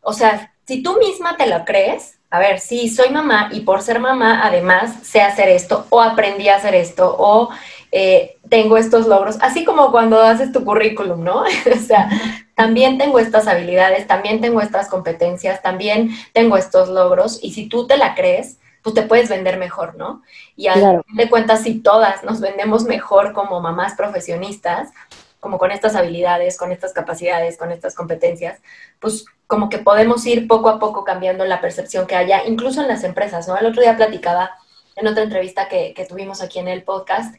[0.00, 3.80] O sea, si tú misma te lo crees, a ver, sí, soy mamá y por
[3.80, 7.48] ser mamá además sé hacer esto o aprendí a hacer esto o
[7.90, 11.42] eh, tengo estos logros, así como cuando haces tu currículum, ¿no?
[11.74, 12.08] o sea,
[12.54, 17.86] también tengo estas habilidades, también tengo estas competencias, también tengo estos logros y si tú
[17.86, 20.22] te la crees, pues te puedes vender mejor, ¿no?
[20.54, 21.04] Y a claro.
[21.08, 24.90] de cuentas, si todas nos vendemos mejor como mamás profesionistas,
[25.40, 28.60] como con estas habilidades, con estas capacidades, con estas competencias,
[29.00, 32.88] pues como que podemos ir poco a poco cambiando la percepción que haya, incluso en
[32.88, 33.56] las empresas, ¿no?
[33.56, 34.50] El otro día platicaba
[34.96, 37.34] en otra entrevista que, tuvimos aquí en el podcast,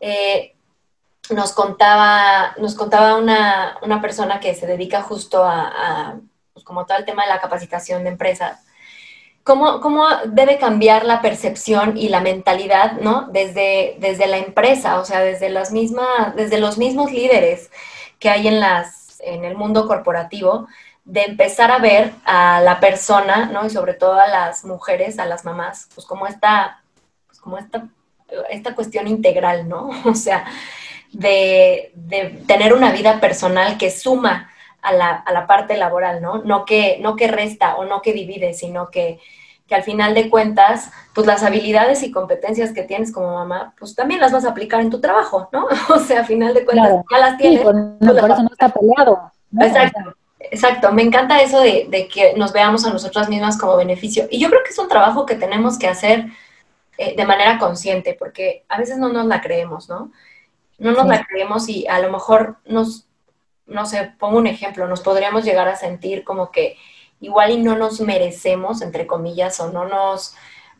[0.00, 0.54] eh,
[1.30, 6.20] nos contaba, nos contaba una, persona que se dedica justo a, a
[6.52, 8.64] pues como todo el tema de la capacitación de empresas,
[9.48, 13.28] ¿Cómo, debe cambiar la percepción y la mentalidad, ¿no?
[13.32, 17.70] Desde, desde la empresa, o sea, desde, las mismas, desde los mismos líderes
[18.18, 20.68] que hay en, las, en el mundo corporativo,
[21.04, 23.66] de empezar a ver a la persona, ¿no?
[23.66, 26.82] Y sobre todo a las mujeres, a las mamás, pues como esta,
[27.26, 27.88] pues como esta
[28.50, 29.90] esta cuestión integral, ¿no?
[30.04, 30.44] O sea,
[31.12, 31.92] de,
[32.46, 34.50] tener una vida personal que suma
[34.82, 36.38] a la, parte laboral, ¿no?
[36.38, 39.18] No que, no que resta o no que divide, sino que,
[39.74, 44.20] al final de cuentas, pues las habilidades y competencias que tienes como mamá, pues también
[44.20, 45.66] las vas a aplicar en tu trabajo, ¿no?
[45.94, 47.64] O sea, al final de cuentas, ya las tienes.
[47.64, 49.32] No, por eso no está peleado.
[49.60, 50.14] Exacto.
[50.40, 54.28] Exacto, me encanta eso de, que nos veamos a nosotras mismas como beneficio.
[54.30, 56.26] Y yo creo que es un trabajo que tenemos que hacer
[56.96, 60.12] eh, de manera consciente, porque a veces no nos la creemos, ¿no?
[60.78, 63.06] No nos la creemos y a lo mejor nos,
[63.66, 66.76] no sé, pongo un ejemplo, nos podríamos llegar a sentir como que
[67.20, 70.34] igual y no nos merecemos, entre comillas, o no nos,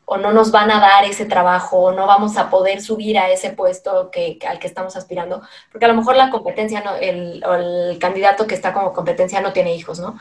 [0.04, 3.30] o no nos van a dar ese trabajo, o no vamos a poder subir a
[3.30, 7.42] ese puesto que, al que estamos aspirando, porque a lo mejor la competencia, no, el,
[7.44, 10.18] o el candidato que está como competencia no tiene hijos, ¿no?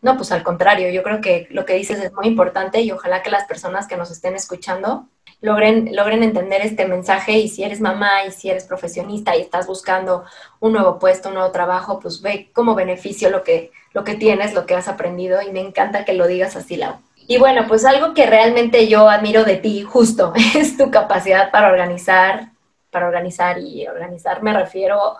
[0.00, 3.22] No, pues al contrario, yo creo que lo que dices es muy importante y ojalá
[3.22, 5.08] que las personas que nos estén escuchando
[5.40, 9.66] logren, logren entender este mensaje y si eres mamá y si eres profesionista y estás
[9.66, 10.24] buscando
[10.60, 14.54] un nuevo puesto, un nuevo trabajo, pues ve como beneficio lo que, lo que tienes,
[14.54, 16.96] lo que has aprendido y me encanta que lo digas así, Lau.
[17.26, 21.68] Y bueno, pues algo que realmente yo admiro de ti, justo, es tu capacidad para
[21.68, 22.52] organizar,
[22.90, 25.16] para organizar y organizar me refiero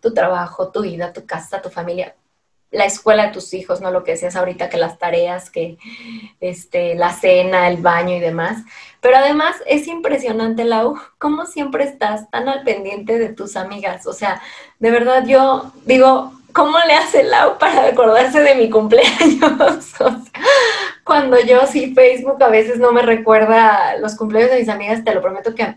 [0.00, 2.14] tu trabajo, tu vida, tu casa, tu familia,
[2.70, 5.78] la escuela de tus hijos, no lo que decías ahorita, que las tareas, que
[6.40, 8.62] este, la cena, el baño y demás.
[9.00, 14.06] Pero además es impresionante, Lau, cómo siempre estás tan al pendiente de tus amigas.
[14.06, 14.42] O sea,
[14.78, 19.92] de verdad yo digo, ¿cómo le hace Lau para acordarse de mi cumpleaños?
[21.04, 25.14] cuando yo sí, Facebook a veces no me recuerda los cumpleaños de mis amigas, te
[25.14, 25.76] lo prometo que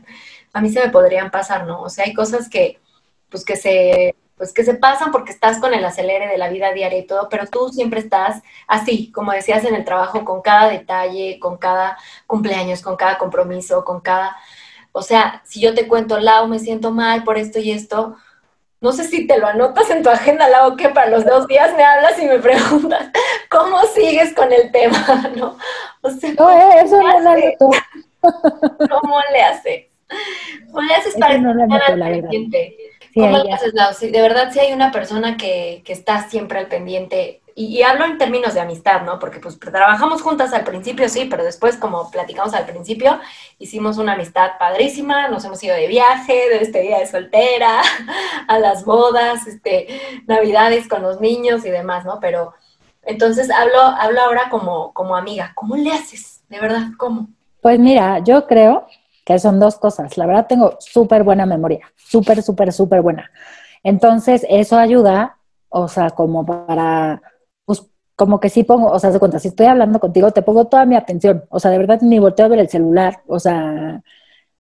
[0.54, 1.82] a, mí se me podrían pasar, ¿no?
[1.82, 2.80] O sea, hay cosas que,
[3.30, 6.72] pues que se, pues que se pasan porque estás con el acelere de la vida
[6.72, 10.70] diaria y todo, pero tú siempre estás así, como decías en el trabajo, con cada
[10.70, 14.38] detalle, con cada cumpleaños, con cada compromiso, con cada,
[14.94, 18.16] o sea, si yo te cuento, Lau, me siento mal por esto y esto,
[18.82, 21.76] no sé si te lo anotas en tu agenda, Lau, que para los dos días
[21.76, 23.10] me hablas y me preguntas,
[23.50, 25.32] ¿cómo sigues con el tema?
[25.36, 25.58] ¿No?
[26.02, 27.70] O sea, no, eh, eso no lo anoto.
[28.90, 29.86] ¿Cómo le haces?
[30.68, 32.78] ¿Cómo le haces para no estar al pendiente?
[33.14, 33.94] ¿Cómo le haces, Lau?
[34.00, 38.18] de verdad, si hay una persona que, que está siempre al pendiente, y, hablo en
[38.18, 39.20] términos de amistad, ¿no?
[39.20, 43.20] Porque pues trabajamos juntas al principio, sí, pero después, como platicamos al principio,
[43.58, 47.82] hicimos una amistad padrísima, nos hemos ido de viaje, de día de soltera,
[48.48, 49.88] a las bodas, este,
[50.26, 52.22] navidades con los niños y demás, ¿no?
[52.22, 52.54] Pero
[53.04, 56.42] entonces hablo, hablo ahora como, como amiga, ¿cómo le haces?
[56.48, 57.28] De verdad, ¿cómo?
[57.62, 58.88] Pues mira, yo creo
[59.26, 60.18] que son dos cosas.
[60.18, 63.30] La verdad tengo súper buena memoria, súper, súper, súper buena.
[63.84, 67.22] Entonces, eso ayuda, o sea, como para
[68.20, 70.86] como que sí pongo, o sea, de cuenta, si estoy hablando contigo, te pongo toda
[70.86, 74.04] mi atención, o sea, de verdad ni volteo a ver el celular, o sea,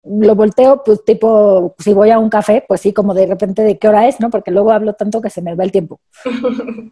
[0.03, 3.79] lo volteo, pues tipo, si voy a un café, pues sí, como de repente de
[3.79, 4.29] qué hora es, ¿no?
[4.29, 5.99] Porque luego hablo tanto que se me va el tiempo.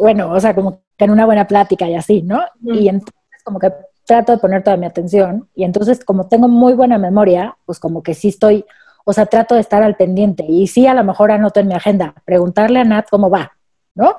[0.00, 2.42] bueno, o sea, como que en una buena plática y así, ¿no?
[2.62, 3.72] Y entonces como que
[4.06, 8.04] trato de poner toda mi atención y entonces como tengo muy buena memoria, pues como
[8.04, 8.64] que sí estoy,
[9.04, 11.74] o sea, trato de estar al pendiente y sí a lo mejor anoto en mi
[11.74, 13.50] agenda, preguntarle a Nat cómo va,
[13.96, 14.14] ¿no?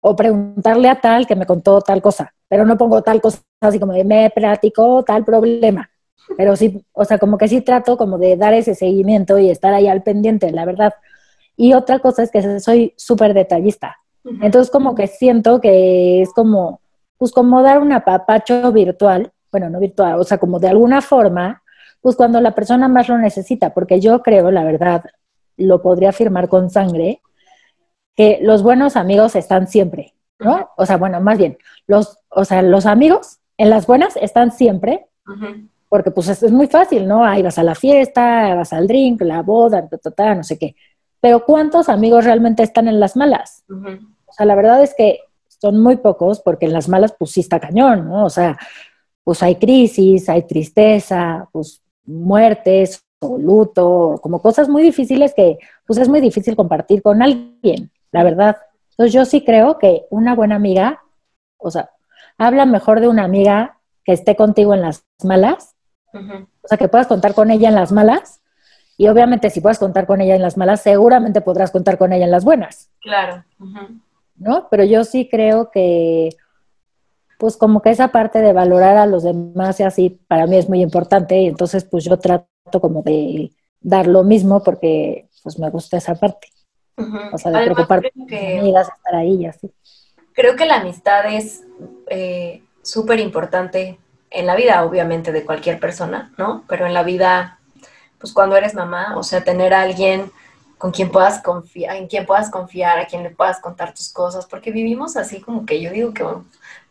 [0.00, 3.78] O preguntarle a tal que me contó tal cosa, pero no pongo tal cosa así
[3.78, 5.90] como de me platicó tal problema,
[6.36, 9.74] pero sí, o sea, como que sí trato como de dar ese seguimiento y estar
[9.74, 10.94] ahí al pendiente, la verdad.
[11.56, 13.96] Y otra cosa es que soy súper detallista.
[14.42, 16.80] Entonces como que siento que es como,
[17.18, 21.62] pues como dar un apapacho virtual, bueno, no virtual, o sea, como de alguna forma,
[22.00, 25.04] pues cuando la persona más lo necesita, porque yo creo, la verdad,
[25.56, 27.20] lo podría afirmar con sangre,
[28.20, 30.68] que los buenos amigos están siempre, ¿no?
[30.76, 31.56] O sea, bueno, más bien,
[31.86, 35.06] los, o sea, los amigos en las buenas están siempre,
[35.88, 37.24] porque pues es, muy fácil, ¿no?
[37.24, 39.88] Ahí vas a la fiesta, vas al drink, la boda,
[40.36, 40.76] no sé qué.
[41.18, 43.64] Pero ¿cuántos amigos realmente están en las malas?
[43.70, 47.40] O sea, la verdad es que son muy pocos, porque en las malas pues sí
[47.40, 48.26] está cañón, ¿no?
[48.26, 48.58] O sea,
[49.24, 55.56] pues hay crisis, hay tristeza, pues muertes, o luto, como cosas muy difíciles que
[55.86, 58.56] pues es muy difícil compartir con alguien la verdad.
[58.90, 61.02] Entonces yo sí creo que una buena amiga,
[61.56, 61.90] o sea,
[62.38, 65.74] habla mejor de una amiga que esté contigo en las malas,
[66.12, 68.40] o sea, que puedas contar con ella en las malas,
[68.96, 72.24] y obviamente si puedes contar con ella en las malas, seguramente podrás contar con ella
[72.24, 72.90] en las buenas.
[73.00, 73.44] Claro.
[74.36, 74.68] ¿No?
[74.70, 76.30] Pero yo sí creo que,
[77.38, 80.68] pues como que esa parte de valorar a los demás y así, para mí es
[80.68, 85.70] muy importante, y entonces pues yo trato como de dar lo mismo porque pues me
[85.70, 86.48] gusta esa parte.
[86.96, 89.70] O sea, de preocupar amigas, estar ahí y así.
[90.32, 91.64] Creo que la amistad es
[92.08, 93.98] eh, súper importante
[94.30, 96.64] en la vida, obviamente, de cualquier persona, ¿no?
[96.68, 97.60] Pero en la vida
[98.20, 100.30] pues cuando eres mamá, o sea, tener a alguien
[100.78, 104.46] con quien puedas confiar, en quien puedas confiar, a quien le puedas contar tus cosas,
[104.46, 106.24] porque vivimos así como que yo digo que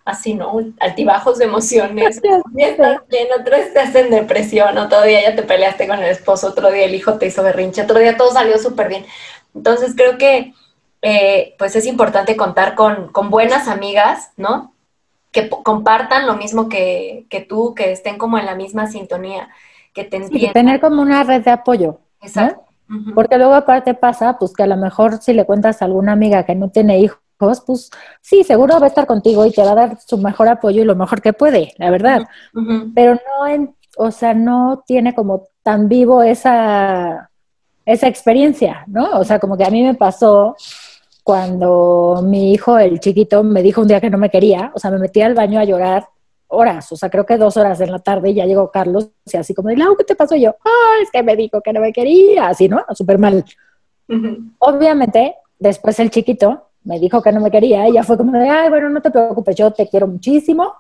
[0.06, 0.60] así, ¿no?
[0.80, 2.20] Altibajos de emociones.
[2.46, 6.00] Un día estás bien, otro día estás en depresión, otro día ya te peleaste con
[6.00, 9.06] el esposo, otro día el hijo te hizo berrinche, otro día todo salió súper bien.
[9.54, 10.54] Entonces creo que
[11.02, 14.74] eh, pues es importante contar con, con, buenas amigas, ¿no?
[15.32, 19.50] Que compartan lo mismo que, que, tú, que estén como en la misma sintonía,
[19.94, 20.54] que te entiendan.
[20.54, 22.00] tener como una red de apoyo.
[22.22, 22.66] Exacto.
[23.14, 26.44] Porque luego aparte pasa, pues que a lo mejor si le cuentas a alguna amiga
[26.44, 27.92] que no tiene hijos, pues
[28.22, 30.86] sí, seguro va a estar contigo y te va a dar su mejor apoyo y
[30.86, 32.24] lo mejor que puede, la verdad.
[32.96, 37.29] Pero no, en, o sea, no tiene como tan vivo esa,
[37.90, 39.20] esa experiencia, ¿no?
[39.20, 40.56] O sea, como que a mí me pasó
[41.24, 44.92] cuando mi hijo, el chiquito, me dijo un día que no me quería, o sea,
[44.92, 46.08] me metí al baño a llorar
[46.48, 49.38] horas, o sea, creo que dos horas en la tarde y ya llegó Carlos, y
[49.38, 50.36] así como, Lau, ¿qué te pasó?
[50.36, 52.86] Y yo, ah, es que me dijo que no me quería, así, ¿no?
[52.94, 53.44] Súper mal.
[54.60, 58.50] Obviamente, después el chiquito me dijo que no me quería, y ya fue como de,
[58.50, 60.74] ay, bueno, no te preocupes, yo te quiero muchísimo,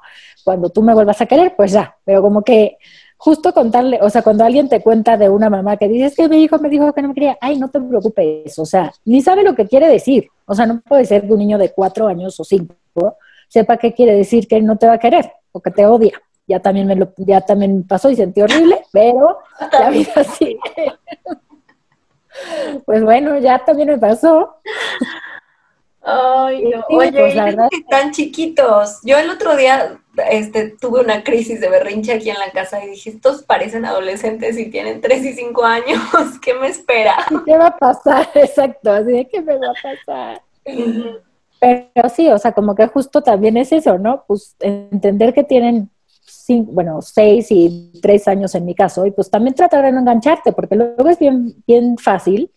[0.43, 2.77] cuando tú me vuelvas a querer, pues ya, pero como que
[3.19, 6.29] justo contarle, o sea, cuando alguien te cuenta de una mamá que dice, es que
[6.29, 9.21] mi hijo me dijo que no me quería, ay, no te preocupes, o sea, ni
[9.21, 12.07] sabe lo que quiere decir, o sea, no puede ser que un niño de cuatro
[12.07, 12.75] años o cinco
[13.49, 16.13] sepa qué quiere decir que no te va a querer o que te odia.
[16.47, 19.39] Ya también me lo, ya también pasó y sentí horrible, pero
[19.71, 20.59] la vida sigue.
[22.85, 24.55] pues bueno, ya también me pasó.
[26.01, 26.85] Ay, no.
[26.97, 27.35] Oye, pues,
[27.71, 28.99] están chiquitos.
[29.03, 29.99] Yo el otro día
[30.29, 34.57] este, tuve una crisis de berrinche aquí en la casa y dije, estos parecen adolescentes
[34.57, 35.99] y tienen 3 y 5 años,
[36.41, 37.15] ¿qué me espera?
[37.45, 38.29] ¿Qué va a pasar?
[38.35, 40.41] Exacto, así de qué me va a pasar.
[41.59, 44.23] Pero sí, o sea, como que justo también es eso, ¿no?
[44.27, 45.89] Pues entender que tienen,
[46.25, 49.99] cinco, bueno, seis y tres años en mi caso, y pues también tratar de no
[49.99, 52.51] engancharte, porque luego es bien, bien fácil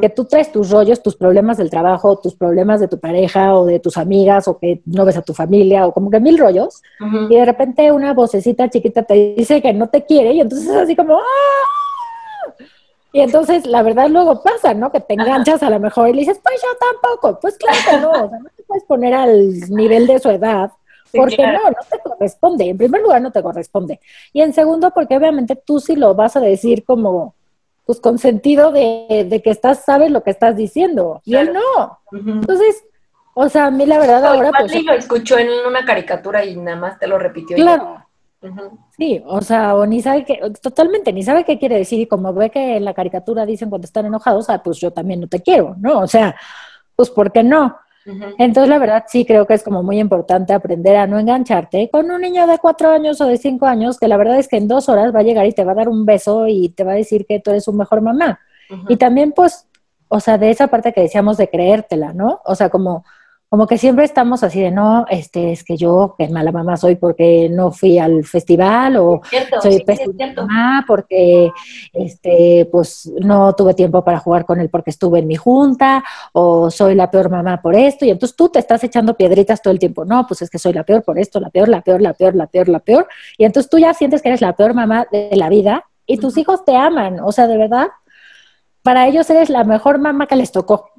[0.00, 3.64] que tú traes tus rollos, tus problemas del trabajo, tus problemas de tu pareja o
[3.64, 6.82] de tus amigas, o que no ves a tu familia, o como que mil rollos,
[7.28, 10.76] y de repente una vocecita chiquita te dice que no te quiere, y entonces es
[10.76, 12.54] así como, ¡ah!
[13.14, 14.90] Y entonces, la verdad, luego pasa, ¿no?
[14.90, 17.38] Que te enganchas a lo mejor y le dices, pues yo tampoco.
[17.40, 20.70] Pues claro que no, o sea, no te puedes poner al nivel de su edad,
[21.12, 22.70] porque no, no te corresponde.
[22.70, 24.00] En primer lugar, no te corresponde.
[24.32, 27.34] Y en segundo, porque obviamente tú sí lo vas a decir como,
[27.84, 31.20] pues con sentido de, que estás, sabes lo que estás diciendo.
[31.24, 31.98] Y él no.
[32.12, 32.84] Entonces,
[33.34, 34.50] o sea, a mí la verdad ahora...
[34.56, 37.56] Pues, lo escuchó en una caricatura y nada más te lo repitió.
[37.56, 38.06] Claro.
[38.96, 42.34] Sí, o sea, o ni sabe qué, totalmente, ni sabe qué quiere decir, y como
[42.34, 45.40] ve que en la caricatura dicen cuando están enojados, ah, pues yo también no te
[45.40, 46.00] quiero, ¿no?
[46.00, 46.34] O sea,
[46.96, 47.76] pues ¿por qué no?
[48.38, 52.10] Entonces, la verdad, sí creo que es como muy importante aprender a no engancharte con
[52.10, 54.68] un niño de cuatro años o de cinco años, que la verdad es que en
[54.68, 56.92] dos horas va a llegar y te va a dar un beso y te va
[56.92, 58.40] a decir que tú eres un mejor mamá.
[58.88, 59.68] Y también, pues,
[60.08, 62.40] o sea, de esa parte que decíamos de creértela, ¿no?
[62.44, 63.04] O sea, como
[63.52, 66.96] como que siempre estamos así de, no, este, es que yo, que mala mamá soy
[66.96, 69.20] porque no fui al festival, o
[69.60, 71.52] soy pésima mamá porque,
[71.92, 76.70] este, pues, no tuve tiempo para jugar con él porque estuve en mi junta, o
[76.70, 79.78] soy la peor mamá por esto, y entonces tú te estás echando piedritas todo el
[79.78, 82.14] tiempo, no, pues es que soy la peor por esto, la peor, la peor, la
[82.14, 85.06] peor, la peor, la peor, y entonces tú ya sientes que eres la peor mamá
[85.12, 87.88] de la vida, y tus hijos te aman, o sea, de verdad,
[88.82, 90.90] para ellos eres la mejor mamá que les tocó.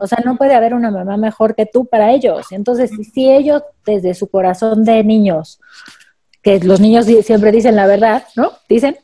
[0.00, 2.46] O sea, no puede haber una mamá mejor que tú para ellos.
[2.52, 5.60] Entonces, si ellos desde su corazón de niños,
[6.42, 8.52] que los niños siempre dicen la verdad, ¿no?
[8.68, 8.96] Dicen,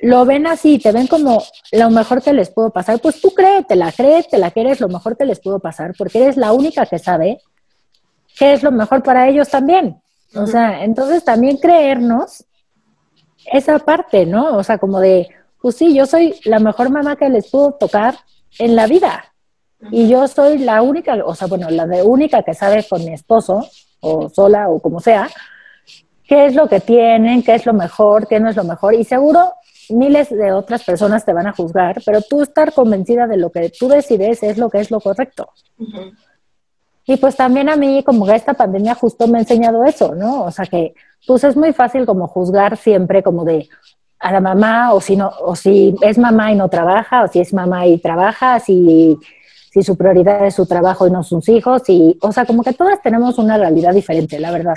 [0.00, 1.42] lo ven así, te ven como
[1.72, 5.24] lo mejor que les puedo pasar, pues tú créetela, créetela que eres lo mejor que
[5.24, 7.40] les puedo pasar, porque eres la única que sabe
[8.38, 10.00] qué es lo mejor para ellos también.
[10.34, 12.44] O sea, entonces también creernos
[13.52, 14.56] esa parte, ¿no?
[14.56, 15.28] O sea, como de,
[15.68, 18.14] pues sí, yo soy la mejor mamá que les pudo tocar
[18.58, 19.34] en la vida.
[19.90, 23.12] Y yo soy la única, o sea, bueno, la de única que sabe con mi
[23.12, 23.68] esposo,
[24.00, 25.28] o sola, o como sea,
[26.26, 28.94] qué es lo que tienen, qué es lo mejor, qué no es lo mejor.
[28.94, 29.52] Y seguro
[29.90, 33.70] miles de otras personas te van a juzgar, pero tú estar convencida de lo que
[33.78, 35.50] tú decides es lo que es lo correcto.
[37.04, 40.44] Y pues también a mí, como que esta pandemia justo me ha enseñado eso, ¿no?
[40.44, 40.94] O sea que,
[41.26, 43.68] pues es muy fácil como juzgar siempre como de,
[44.20, 47.40] a la mamá o si no o si es mamá y no trabaja o si
[47.40, 49.18] es mamá y trabaja si
[49.70, 52.72] si su prioridad es su trabajo y no sus hijos y o sea como que
[52.72, 54.76] todas tenemos una realidad diferente la verdad.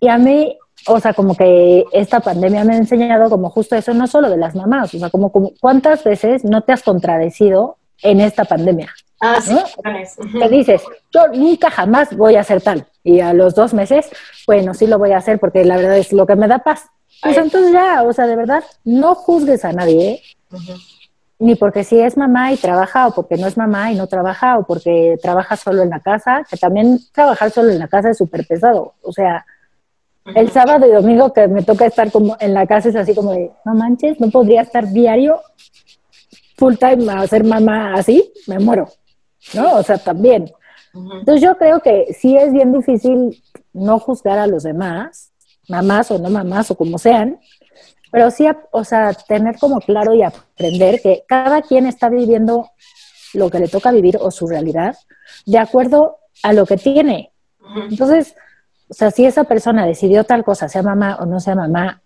[0.00, 0.56] Y a mí
[0.86, 4.36] o sea como que esta pandemia me ha enseñado como justo eso no solo de
[4.36, 5.30] las mamás o sea como,
[5.60, 9.56] cuántas veces no te has contradecido en esta pandemia Ah, sí,
[10.38, 12.86] Te dices, yo nunca jamás voy a hacer tal.
[13.02, 14.10] Y a los dos meses,
[14.46, 16.86] bueno, sí lo voy a hacer porque la verdad es lo que me da paz.
[17.22, 20.22] Pues entonces ya, o sea, de verdad, no juzgues a nadie,
[21.38, 24.58] ni porque si es mamá y trabaja, o porque no es mamá y no trabaja,
[24.58, 28.18] o porque trabaja solo en la casa, que también trabajar solo en la casa es
[28.18, 28.94] súper pesado.
[29.02, 29.44] O sea,
[30.24, 33.32] el sábado y domingo que me toca estar como en la casa es así como
[33.32, 35.40] de, no manches, no podría estar diario
[36.56, 38.88] full time a ser mamá así, me muero,
[39.54, 39.74] ¿no?
[39.76, 40.50] O sea, también.
[40.94, 43.42] Entonces yo creo que sí es bien difícil
[43.72, 45.32] no juzgar a los demás,
[45.68, 47.38] mamás o no mamás o como sean,
[48.10, 52.70] pero sí, o sea, tener como claro y aprender que cada quien está viviendo
[53.34, 54.96] lo que le toca vivir o su realidad
[55.44, 57.32] de acuerdo a lo que tiene.
[57.90, 58.34] Entonces,
[58.88, 62.00] o sea, si esa persona decidió tal cosa, sea mamá o no sea mamá,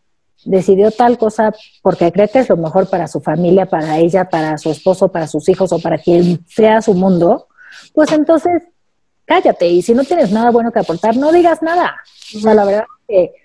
[0.45, 1.53] decidió tal cosa
[1.83, 5.27] porque cree que es lo mejor para su familia, para ella, para su esposo, para
[5.27, 7.49] sus hijos o para quien sea su mundo,
[7.93, 8.63] pues entonces
[9.27, 11.95] cállate y si no tienes nada bueno que aportar, no digas nada.
[12.35, 13.40] O sea, la verdad es que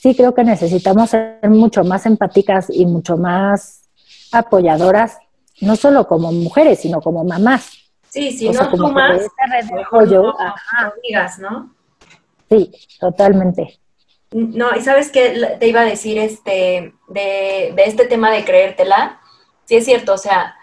[0.00, 3.88] sí creo que necesitamos ser mucho más empáticas y mucho más
[4.32, 5.18] apoyadoras,
[5.60, 7.72] no solo como mujeres, sino como mamás.
[8.08, 9.22] Sí, si no como sumas,
[9.70, 11.74] no, digas, ¿no?
[12.48, 13.78] Sí, totalmente.
[14.32, 19.20] No, y sabes qué te iba a decir este, de, de este tema de creértela.
[19.64, 20.56] Sí es cierto, o sea,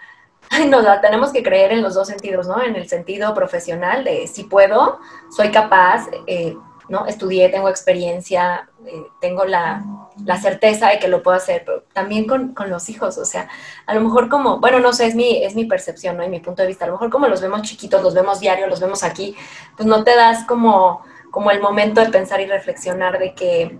[0.67, 2.61] nos la tenemos que creer en los dos sentidos, ¿no?
[2.61, 4.99] En el sentido profesional de si puedo,
[5.35, 6.55] soy capaz, eh,
[6.89, 7.05] ¿no?
[7.05, 9.83] Estudié, tengo experiencia, eh, tengo la,
[10.25, 13.49] la, certeza de que lo puedo hacer, pero también con, con, los hijos, o sea,
[13.85, 16.23] a lo mejor como, bueno, no sé, es mi, es mi percepción, ¿no?
[16.23, 18.67] Y mi punto de vista, a lo mejor como los vemos chiquitos, los vemos diario,
[18.67, 19.35] los vemos aquí,
[19.75, 23.77] pues no te das como como el momento de pensar y reflexionar de que,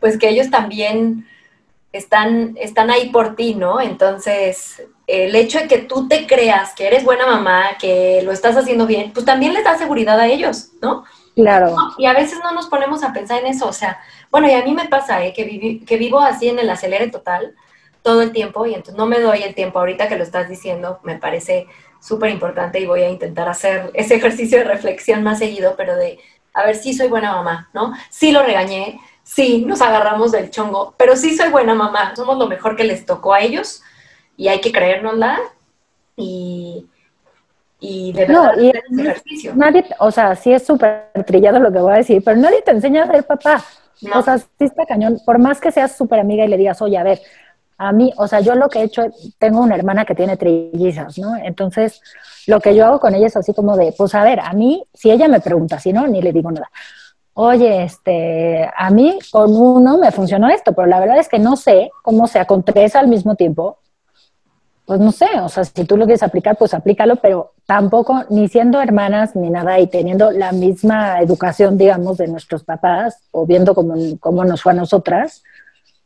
[0.00, 1.28] pues que ellos también
[1.92, 3.80] están, están ahí por ti, ¿no?
[3.80, 8.56] Entonces, el hecho de que tú te creas que eres buena mamá, que lo estás
[8.56, 11.04] haciendo bien, pues también les da seguridad a ellos, ¿no?
[11.34, 11.74] Claro.
[11.96, 14.00] Y a veces no nos ponemos a pensar en eso, o sea,
[14.30, 15.32] bueno, y a mí me pasa, ¿eh?
[15.32, 17.54] que, que vivo así en el acelere total
[18.02, 21.00] todo el tiempo y entonces no me doy el tiempo ahorita que lo estás diciendo,
[21.02, 21.66] me parece
[22.00, 26.18] súper importante y voy a intentar hacer ese ejercicio de reflexión más seguido, pero de,
[26.54, 27.92] a ver, sí soy buena mamá, ¿no?
[28.08, 32.46] Sí lo regañé, sí nos agarramos del chongo, pero sí soy buena mamá, somos lo
[32.46, 33.82] mejor que les tocó a ellos
[34.36, 35.38] y hay que creérnosla
[36.16, 36.86] y,
[37.80, 39.52] y de verdad no, y ese ejercicio.
[39.56, 42.70] Nadie, o sea, sí es súper trillado lo que voy a decir, pero nadie te
[42.70, 43.64] enseña a ser papá.
[44.14, 46.96] O sea, sí está cañón, por más que seas súper amiga y le digas, oye,
[46.96, 47.20] a ver,
[47.76, 49.04] a mí, o sea, yo lo que he hecho,
[49.38, 51.36] tengo una hermana que tiene trillizas, ¿no?
[51.36, 52.00] Entonces,
[52.46, 54.84] lo que yo hago con ella es así como de, pues a ver, a mí,
[54.92, 56.70] si ella me pregunta, si no, ni le digo nada.
[57.32, 61.56] Oye, este, a mí con uno me funcionó esto, pero la verdad es que no
[61.56, 63.78] sé cómo sea con tres al mismo tiempo.
[64.86, 68.48] Pues no sé, o sea, si tú lo quieres aplicar, pues aplícalo, pero tampoco, ni
[68.48, 73.74] siendo hermanas ni nada y teniendo la misma educación, digamos, de nuestros papás o viendo
[73.74, 75.42] cómo, cómo nos fue a nosotras,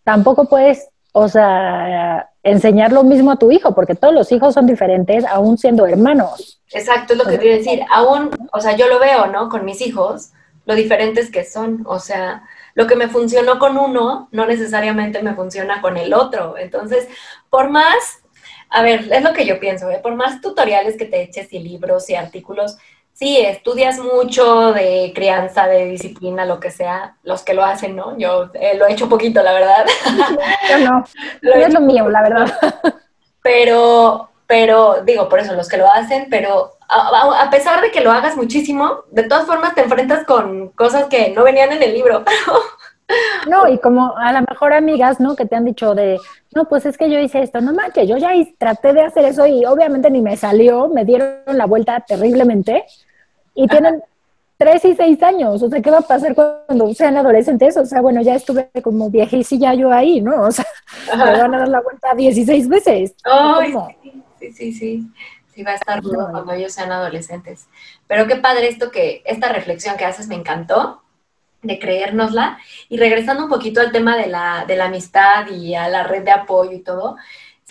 [0.04, 4.66] tampoco puedes o sea, enseñar lo mismo a tu hijo, porque todos los hijos son
[4.66, 6.60] diferentes, aún siendo hermanos.
[6.72, 7.82] Exacto, es lo que quiero decir.
[7.88, 9.48] Aún, o sea, yo lo veo, ¿no?
[9.48, 10.32] Con mis hijos,
[10.66, 11.84] lo diferentes que son.
[11.86, 12.42] O sea,
[12.74, 16.58] lo que me funcionó con uno, no necesariamente me funciona con el otro.
[16.58, 17.06] Entonces,
[17.48, 18.23] por más,
[18.74, 20.00] a ver, es lo que yo pienso, ¿eh?
[20.02, 22.76] por más tutoriales que te eches y libros y artículos,
[23.12, 28.18] sí, estudias mucho de crianza, de disciplina, lo que sea, los que lo hacen, ¿no?
[28.18, 29.86] Yo eh, lo he hecho poquito, la verdad.
[30.68, 31.04] Yo no,
[31.40, 32.58] lo es lo mío, la verdad.
[33.42, 38.00] Pero, pero, digo, por eso, los que lo hacen, pero a, a, pesar de que
[38.00, 41.94] lo hagas muchísimo, de todas formas te enfrentas con cosas que no venían en el
[41.94, 42.24] libro.
[43.48, 45.36] No, y como a lo mejor amigas, ¿no?
[45.36, 46.18] Que te han dicho de,
[46.54, 49.46] no, pues es que yo hice esto, no manches, yo ya traté de hacer eso
[49.46, 52.84] y obviamente ni me salió, me dieron la vuelta terriblemente
[53.54, 54.02] y tienen
[54.56, 57.76] tres y seis años, o sea, ¿qué va a pasar cuando sean adolescentes?
[57.76, 60.42] O sea, bueno, ya estuve como viejecilla yo ahí, ¿no?
[60.42, 60.64] O sea,
[61.10, 63.14] me van a dar la vuelta 16 veces.
[63.24, 63.74] Ay,
[64.40, 65.06] sí, sí, sí,
[65.52, 67.66] sí, va a estar duro cuando ellos sean adolescentes.
[68.06, 71.03] Pero qué padre esto que, esta reflexión que haces me encantó
[71.64, 72.58] de creérnosla.
[72.88, 76.22] Y regresando un poquito al tema de la, de la amistad y a la red
[76.22, 77.16] de apoyo y todo,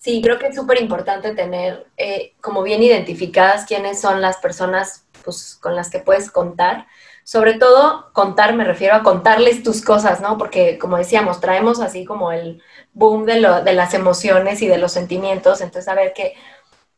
[0.01, 5.05] sí, creo que es súper importante tener eh, como bien identificadas quiénes son las personas
[5.23, 6.87] pues, con las que puedes contar.
[7.23, 10.37] Sobre todo, contar, me refiero a contarles tus cosas, ¿no?
[10.37, 14.77] Porque, como decíamos, traemos así como el boom de, lo, de las emociones y de
[14.77, 15.61] los sentimientos.
[15.61, 16.33] Entonces, a ver que,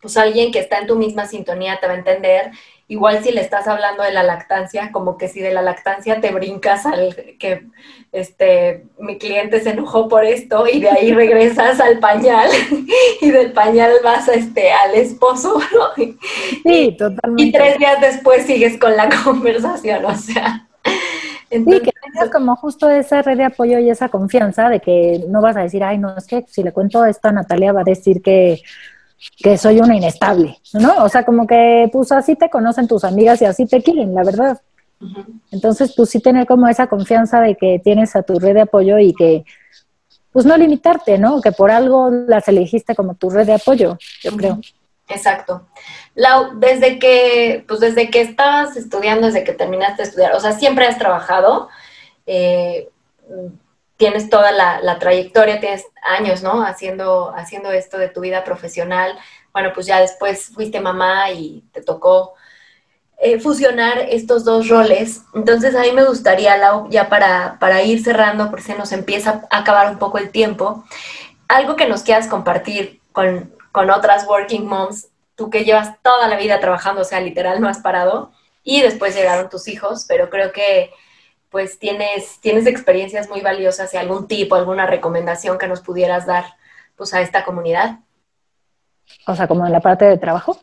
[0.01, 2.51] pues alguien que está en tu misma sintonía te va a entender
[2.87, 6.31] Igual si le estás hablando de la lactancia, como que si de la lactancia te
[6.31, 7.65] brincas al que
[8.11, 12.47] este mi cliente se enojó por esto y de ahí regresas al pañal
[13.21, 16.05] y del pañal vas este al esposo, ¿no?
[16.63, 17.43] Sí, totalmente.
[17.43, 20.67] Y tres días después sigues con la conversación, o sea.
[21.49, 25.23] Entonces, sí, que tengas como justo esa red de apoyo y esa confianza de que
[25.27, 27.81] no vas a decir, ay, no, es que si le cuento esto a Natalia va
[27.81, 28.61] a decir que,
[29.37, 31.03] que soy una inestable, ¿no?
[31.03, 34.23] O sea, como que pues así te conocen tus amigas y así te quieren, la
[34.23, 34.61] verdad.
[35.51, 38.97] Entonces, pues sí tener como esa confianza de que tienes a tu red de apoyo
[38.97, 39.43] y que,
[40.31, 41.41] pues no limitarte, ¿no?
[41.41, 44.59] Que por algo las elegiste como tu red de apoyo, yo creo.
[45.07, 45.67] Exacto.
[46.15, 50.53] Lau, desde que, pues desde que estabas estudiando, desde que terminaste de estudiar, o sea,
[50.53, 51.69] siempre has trabajado,
[52.25, 52.89] eh,
[53.97, 56.63] tienes toda la, trayectoria, tienes años, ¿no?
[56.63, 59.17] Haciendo, haciendo esto de tu vida profesional.
[59.53, 62.33] Bueno, pues ya después fuiste mamá y te tocó
[63.17, 65.21] eh, fusionar estos dos roles.
[65.33, 69.43] Entonces a mí me gustaría, Lau, ya para, para ir cerrando, porque se nos empieza
[69.49, 70.83] a acabar un poco el tiempo,
[71.47, 76.37] algo que nos quieras compartir con, con otras working moms, tú que llevas toda la
[76.37, 78.31] vida trabajando, o sea, literal no has parado,
[78.63, 80.91] y después llegaron tus hijos, pero creo que
[81.55, 86.43] pues tienes, tienes experiencias muy valiosas y algún tipo, alguna recomendación que nos pudieras dar
[86.97, 87.99] pues a esta comunidad.
[89.25, 90.59] O sea, como en la parte de trabajo.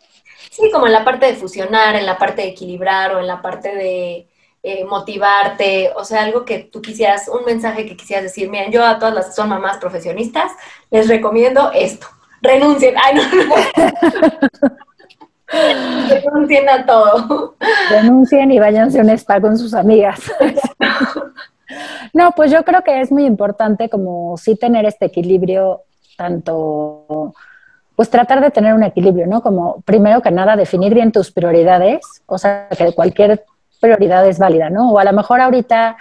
[0.50, 3.40] Sí, como en la parte de fusionar, en la parte de equilibrar o en la
[3.40, 4.28] parte de
[4.62, 8.84] eh, motivarte, o sea, algo que tú quisieras, un mensaje que quisieras decir, miren, yo
[8.84, 10.52] a todas las que son mamás profesionistas
[10.90, 12.06] les recomiendo esto
[12.42, 12.94] renuncien.
[13.02, 13.22] Ay, no,
[15.48, 17.54] renuncien a todo.
[17.90, 20.20] Renuncien y váyanse un spa con sus amigas.
[22.12, 25.82] No, pues yo creo que es muy importante como sí tener este equilibrio,
[26.16, 27.34] tanto,
[27.96, 29.42] pues tratar de tener un equilibrio, ¿no?
[29.42, 33.44] Como primero que nada definir bien tus prioridades, o sea, que cualquier
[33.80, 34.92] prioridad es válida, ¿no?
[34.92, 35.96] O a lo mejor ahorita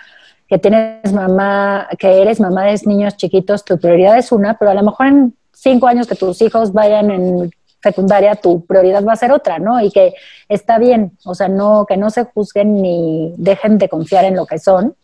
[0.48, 4.74] que tienes mamá, que eres mamá de niños chiquitos, tu prioridad es una, pero a
[4.74, 7.52] lo mejor en cinco años que tus hijos vayan en
[7.82, 9.82] secundaria, tu prioridad va a ser otra, ¿no?
[9.82, 10.14] Y que
[10.48, 14.46] está bien, o sea, no, que no se juzguen ni dejen de confiar en lo
[14.46, 14.96] que son,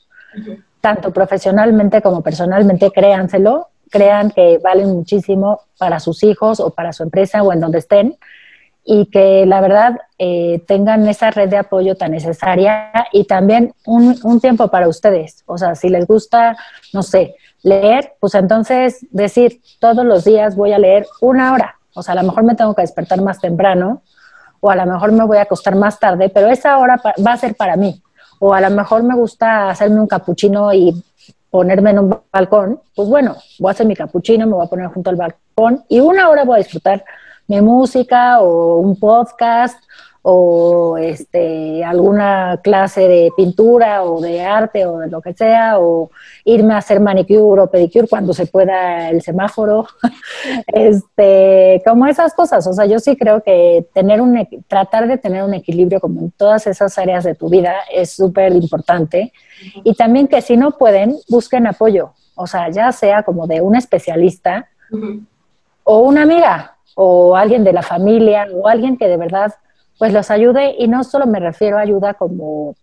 [0.81, 7.03] tanto profesionalmente como personalmente, créanselo, crean que valen muchísimo para sus hijos o para su
[7.03, 8.17] empresa o en donde estén,
[8.89, 14.17] y que la verdad eh, tengan esa red de apoyo tan necesaria y también un,
[14.23, 15.43] un tiempo para ustedes.
[15.45, 16.55] O sea, si les gusta,
[16.93, 21.76] no sé, leer, pues entonces decir, todos los días voy a leer una hora.
[21.97, 24.01] O sea, a lo mejor me tengo que despertar más temprano
[24.59, 27.37] o a lo mejor me voy a acostar más tarde, pero esa hora va a
[27.37, 28.01] ser para mí.
[28.39, 31.03] O a lo mejor me gusta hacerme un capuchino y
[31.49, 34.87] ponerme en un balcón, pues bueno, voy a hacer mi capuchino, me voy a poner
[34.87, 37.03] junto al balcón y una hora voy a disfrutar
[37.47, 39.81] mi música o un podcast
[40.29, 46.11] o este, alguna clase de pintura o de arte o de lo que sea, o
[46.43, 49.87] irme a hacer manicure o pedicure cuando se pueda el semáforo,
[50.67, 52.67] este, como esas cosas.
[52.67, 56.31] O sea, yo sí creo que tener un, tratar de tener un equilibrio como en
[56.31, 59.31] todas esas áreas de tu vida es súper importante.
[59.85, 62.11] Y también que si no pueden, busquen apoyo.
[62.35, 64.67] O sea, ya sea como de un especialista
[65.85, 69.53] o una amiga o alguien de la familia o alguien que de verdad
[69.97, 72.75] pues los ayude y no solo me refiero a ayuda como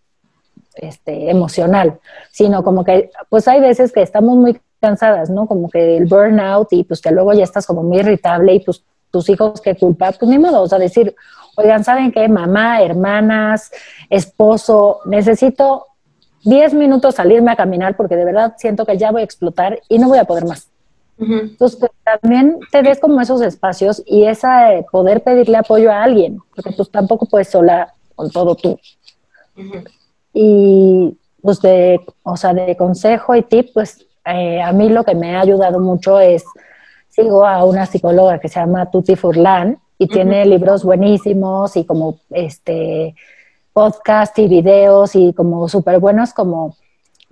[0.75, 2.01] este, emocional,
[2.31, 5.47] sino como que pues hay veces que estamos muy cansadas, ¿no?
[5.47, 8.83] Como que el burnout y pues que luego ya estás como muy irritable y pues
[9.11, 11.15] tus hijos qué culpa, pues ni modo, o sea, decir,
[11.57, 12.29] oigan, ¿saben qué?
[12.29, 13.71] Mamá, hermanas,
[14.11, 15.87] esposo, necesito
[16.43, 19.99] 10 minutos salirme a caminar porque de verdad siento que ya voy a explotar y
[19.99, 20.69] no voy a poder más.
[21.17, 26.39] Entonces, también te des como esos espacios y esa eh, poder pedirle apoyo a alguien,
[26.55, 28.79] porque pues tampoco puedes sola con todo tú.
[30.33, 35.15] Y pues de, o sea, de consejo y tip, pues eh, a mí lo que
[35.15, 36.45] me ha ayudado mucho es,
[37.09, 42.19] sigo a una psicóloga que se llama Tuti Furlan y tiene libros buenísimos y como
[42.31, 43.15] este
[43.73, 46.77] podcast y videos y como súper buenos como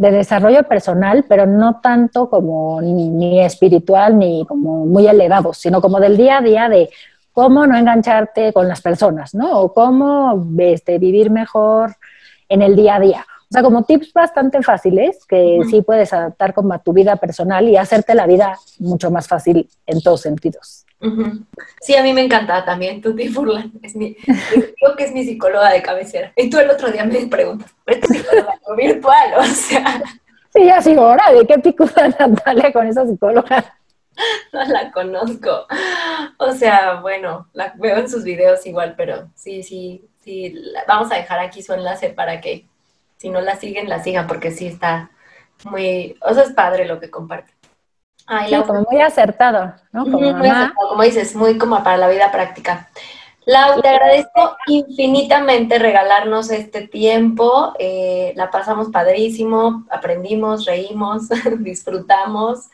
[0.02, 6.00] de desarrollo personal, pero no tanto como ni, espiritual ni como muy elevado, sino como
[6.00, 6.90] del día a día de
[7.32, 9.60] cómo no engancharte con las personas, ¿no?
[9.60, 11.94] O cómo este, vivir mejor
[12.48, 13.26] en el día a día.
[13.42, 17.68] O sea, como tips bastante fáciles que sí puedes adaptar como a tu vida personal
[17.68, 20.84] y hacerte la vida mucho más fácil en todos sentidos.
[21.80, 23.72] Sí, a mí me encanta también Tuti Furlan.
[23.82, 24.14] Es mi,
[24.78, 26.32] creo que es mi psicóloga de cabecera.
[26.36, 29.34] Y tú el otro día me preguntas, ¿es tu psicóloga virtual?
[29.38, 30.02] O sea.
[30.52, 33.74] Sí, ya sigo, ahora, ¿de qué picuda Natalia con esa psicóloga?
[34.52, 35.66] No la conozco.
[36.36, 40.54] O sea, bueno, la veo en sus videos igual, pero sí, sí, sí.
[40.86, 42.66] Vamos a dejar aquí su enlace para que
[43.16, 45.10] si no la siguen, la sigan, porque sí está
[45.64, 46.16] muy.
[46.20, 47.54] O sea, es padre lo que comparte.
[48.26, 50.04] Ay, como muy acertado, ¿no?
[50.04, 52.88] Como, muy acertado, como dices, muy como para la vida práctica.
[53.44, 57.74] Lau, te agradezco infinitamente regalarnos este tiempo.
[57.78, 62.68] Eh, la pasamos padrísimo, aprendimos, reímos, disfrutamos.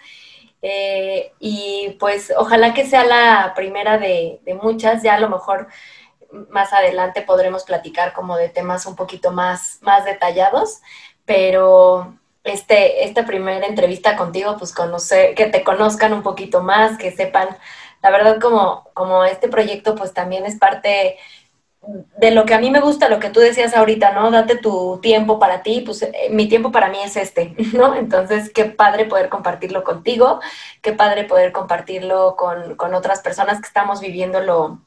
[0.61, 5.03] Eh, y pues ojalá que sea la primera de, muchas.
[5.03, 5.69] Ya a lo mejor
[6.51, 10.83] más adelante podremos platicar como de temas un poquito más, más detallados.
[11.25, 12.15] Pero
[12.49, 17.49] este, esta primera entrevista contigo, pues conocer, que te conozcan un poquito más, que sepan
[18.03, 21.17] la verdad como, como este proyecto pues también es parte
[22.19, 24.31] de lo que a mí me gusta, lo que tú decías ahorita, ¿no?
[24.31, 27.95] Date tu tiempo para ti, pues eh, mi tiempo para mí es este, ¿no?
[27.95, 30.41] Entonces, qué padre poder compartirlo contigo,
[30.83, 34.81] qué padre poder compartirlo con, otras personas que estamos viviendo lo,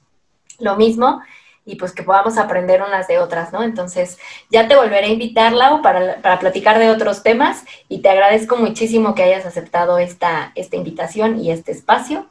[0.60, 1.22] lo mismo
[1.66, 3.64] y pues que podamos aprender unas de otras, ¿no?
[3.64, 4.18] Entonces,
[4.50, 8.58] ya te volveré a invitar, Lau, para, para, platicar de otros temas y te agradezco
[8.58, 12.28] muchísimo que hayas aceptado esta, esta invitación y este espacio.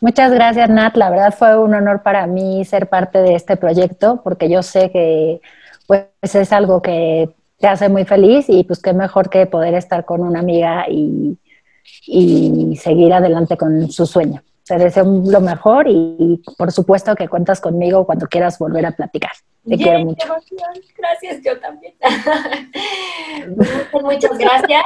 [0.00, 0.96] Muchas gracias, Nat.
[0.96, 4.90] La verdad fue un honor para mí ser parte de este proyecto porque yo sé
[4.90, 5.40] que
[5.86, 10.04] pues es algo que te hace muy feliz y pues qué mejor que poder estar
[10.04, 11.36] con una amiga y,
[12.80, 14.42] seguir adelante con su sueño.
[14.68, 19.32] Te deseo lo mejor y, por supuesto que cuentas conmigo cuando quieras volver a platicar.
[19.66, 20.28] Te quiero mucho.
[20.96, 21.94] Gracias, yo también.
[24.02, 24.84] muchas gracias.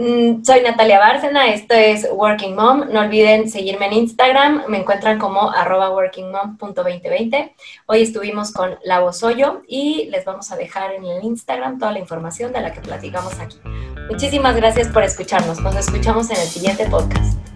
[0.00, 2.84] Mm, soy Natalia Bárcena, esto es Working Mom.
[2.92, 7.52] No olviden seguirme en Instagram, me encuentran como arroba workingmom.2020.
[7.86, 11.98] Hoy estuvimos con La Hoyo y les vamos a dejar en el Instagram toda la
[11.98, 13.58] información de la que platicamos aquí.
[14.08, 17.47] Muchísimas gracias por escucharnos, nos escuchamos en el siguiente podcast.